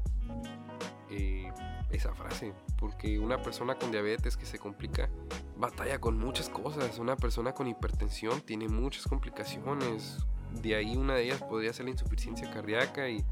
[1.10, 1.50] eh,
[1.90, 2.52] esa frase.
[2.78, 5.08] Porque una persona con diabetes que se complica,
[5.56, 6.98] batalla con muchas cosas.
[6.98, 10.18] Una persona con hipertensión tiene muchas complicaciones
[10.52, 13.24] de ahí una de ellas podría ser la insuficiencia cardíaca y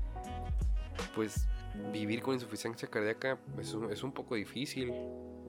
[1.14, 1.46] pues
[1.92, 4.92] vivir con insuficiencia cardíaca es un, es un poco difícil.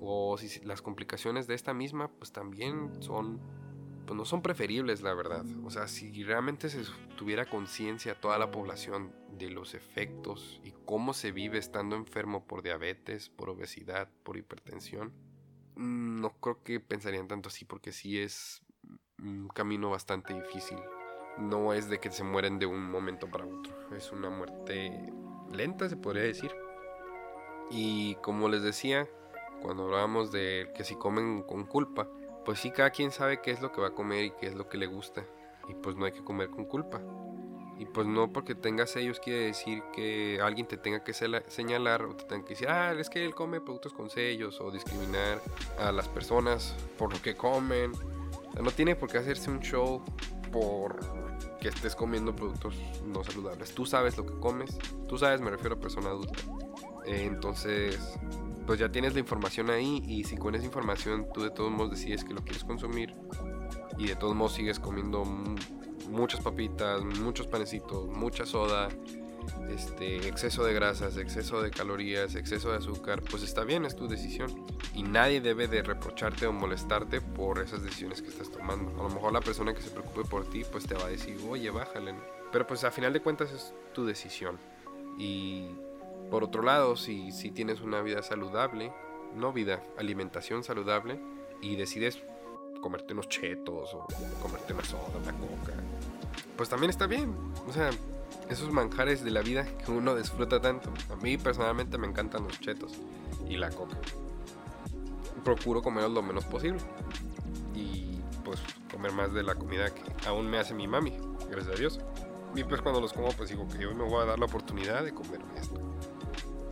[0.02, 3.40] O si las complicaciones de esta misma pues también son
[4.06, 5.46] pues no son preferibles la verdad.
[5.64, 6.84] O sea, si realmente se
[7.18, 12.62] tuviera conciencia toda la población de los efectos y cómo se vive estando enfermo por
[12.62, 15.12] diabetes, por obesidad, por hipertensión,
[15.76, 18.62] mm, no creo que pensarían tanto así porque sí es
[19.18, 20.78] un camino bastante difícil
[21.38, 23.74] no es de que se mueren de un momento para otro.
[23.96, 25.12] Es una muerte
[25.52, 26.52] lenta, se podría decir.
[27.72, 29.08] Y como les decía,
[29.62, 32.08] cuando hablábamos de que si comen con culpa,
[32.46, 34.56] pues sí, cada quien sabe qué es lo que va a comer y qué es
[34.56, 35.26] lo que le gusta.
[35.68, 37.02] Y pues no hay que comer con culpa.
[37.78, 42.16] Y pues no porque tengas sellos quiere decir que alguien te tenga que señalar o
[42.16, 45.42] te tenga que decir, ah, es que él come productos con sellos o discriminar
[45.78, 47.92] a las personas por lo que comen.
[48.62, 50.02] no tiene por qué hacerse un show
[50.54, 51.25] por
[51.60, 52.76] que estés comiendo productos
[53.06, 53.74] no saludables.
[53.74, 54.78] Tú sabes lo que comes,
[55.08, 56.40] tú sabes, me refiero a persona adulta.
[57.06, 58.00] Eh, entonces,
[58.66, 61.92] pues ya tienes la información ahí y si con esa información tú de todos modos
[61.92, 63.14] decides que lo quieres consumir
[63.98, 65.24] y de todos modos sigues comiendo
[66.10, 68.90] muchas papitas, muchos panecitos, mucha soda,
[69.70, 74.08] este, exceso de grasas, exceso de calorías, exceso de azúcar, pues está bien, es tu
[74.08, 74.66] decisión.
[74.94, 78.92] Y nadie debe de reprocharte o molestarte por esas decisiones que estás tomando.
[79.00, 81.38] A lo mejor la persona que se preocupe por ti, pues te va a decir,
[81.50, 82.16] oye, bájale.
[82.52, 84.58] Pero pues a final de cuentas es tu decisión.
[85.18, 85.70] Y
[86.30, 88.94] por otro lado, si, si tienes una vida saludable,
[89.36, 91.20] no vida, alimentación saludable,
[91.62, 92.22] y decides
[92.82, 94.08] comerte unos chetos o
[94.42, 95.74] comerte una soda, una coca,
[96.56, 97.36] pues también está bien.
[97.68, 97.90] O sea,
[98.50, 100.92] esos manjares de la vida que uno disfruta tanto.
[101.12, 102.94] A mí personalmente me encantan los chetos
[103.48, 103.98] y la coca.
[105.44, 106.80] Procuro comer lo menos posible
[107.74, 108.60] y pues
[108.92, 111.14] comer más de la comida que aún me hace mi mami,
[111.50, 112.00] gracias a Dios.
[112.56, 115.04] Y pues cuando los como pues digo que yo me voy a dar la oportunidad
[115.04, 115.80] de comer esto.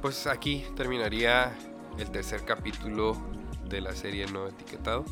[0.02, 1.56] Pues aquí terminaría
[1.98, 3.18] el tercer capítulo
[3.66, 5.06] de la serie No Etiquetado.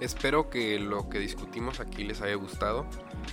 [0.00, 2.86] Espero que lo que discutimos aquí les haya gustado.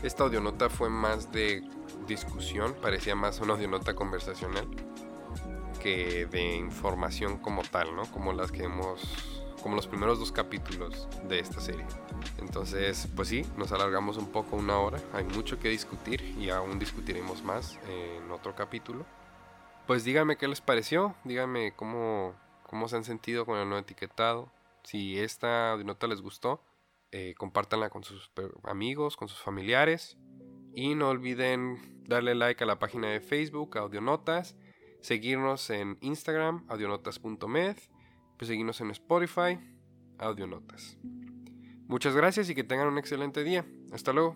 [0.04, 1.64] Esta audionota fue más de
[2.08, 4.68] discusión, parecía más una audionota conversacional
[5.82, 8.04] que de información como tal, ¿no?
[8.12, 11.86] Como las que hemos como los primeros dos capítulos de esta serie.
[12.38, 15.00] Entonces, pues sí, nos alargamos un poco una hora.
[15.14, 19.06] Hay mucho que discutir y aún discutiremos más en otro capítulo.
[19.86, 24.52] Pues díganme qué les pareció, díganme cómo, cómo se han sentido con el nuevo etiquetado.
[24.84, 26.62] Si esta nota les gustó,
[27.12, 28.32] eh, compártanla con sus
[28.64, 30.18] amigos, con sus familiares.
[30.74, 34.56] Y no olviden darle like a la página de Facebook, Audionotas,
[35.02, 37.78] seguirnos en Instagram, audionotas.med,
[38.38, 39.60] pues seguirnos en Spotify,
[40.18, 40.98] Audionotas.
[41.88, 43.66] Muchas gracias y que tengan un excelente día.
[43.92, 44.36] Hasta luego.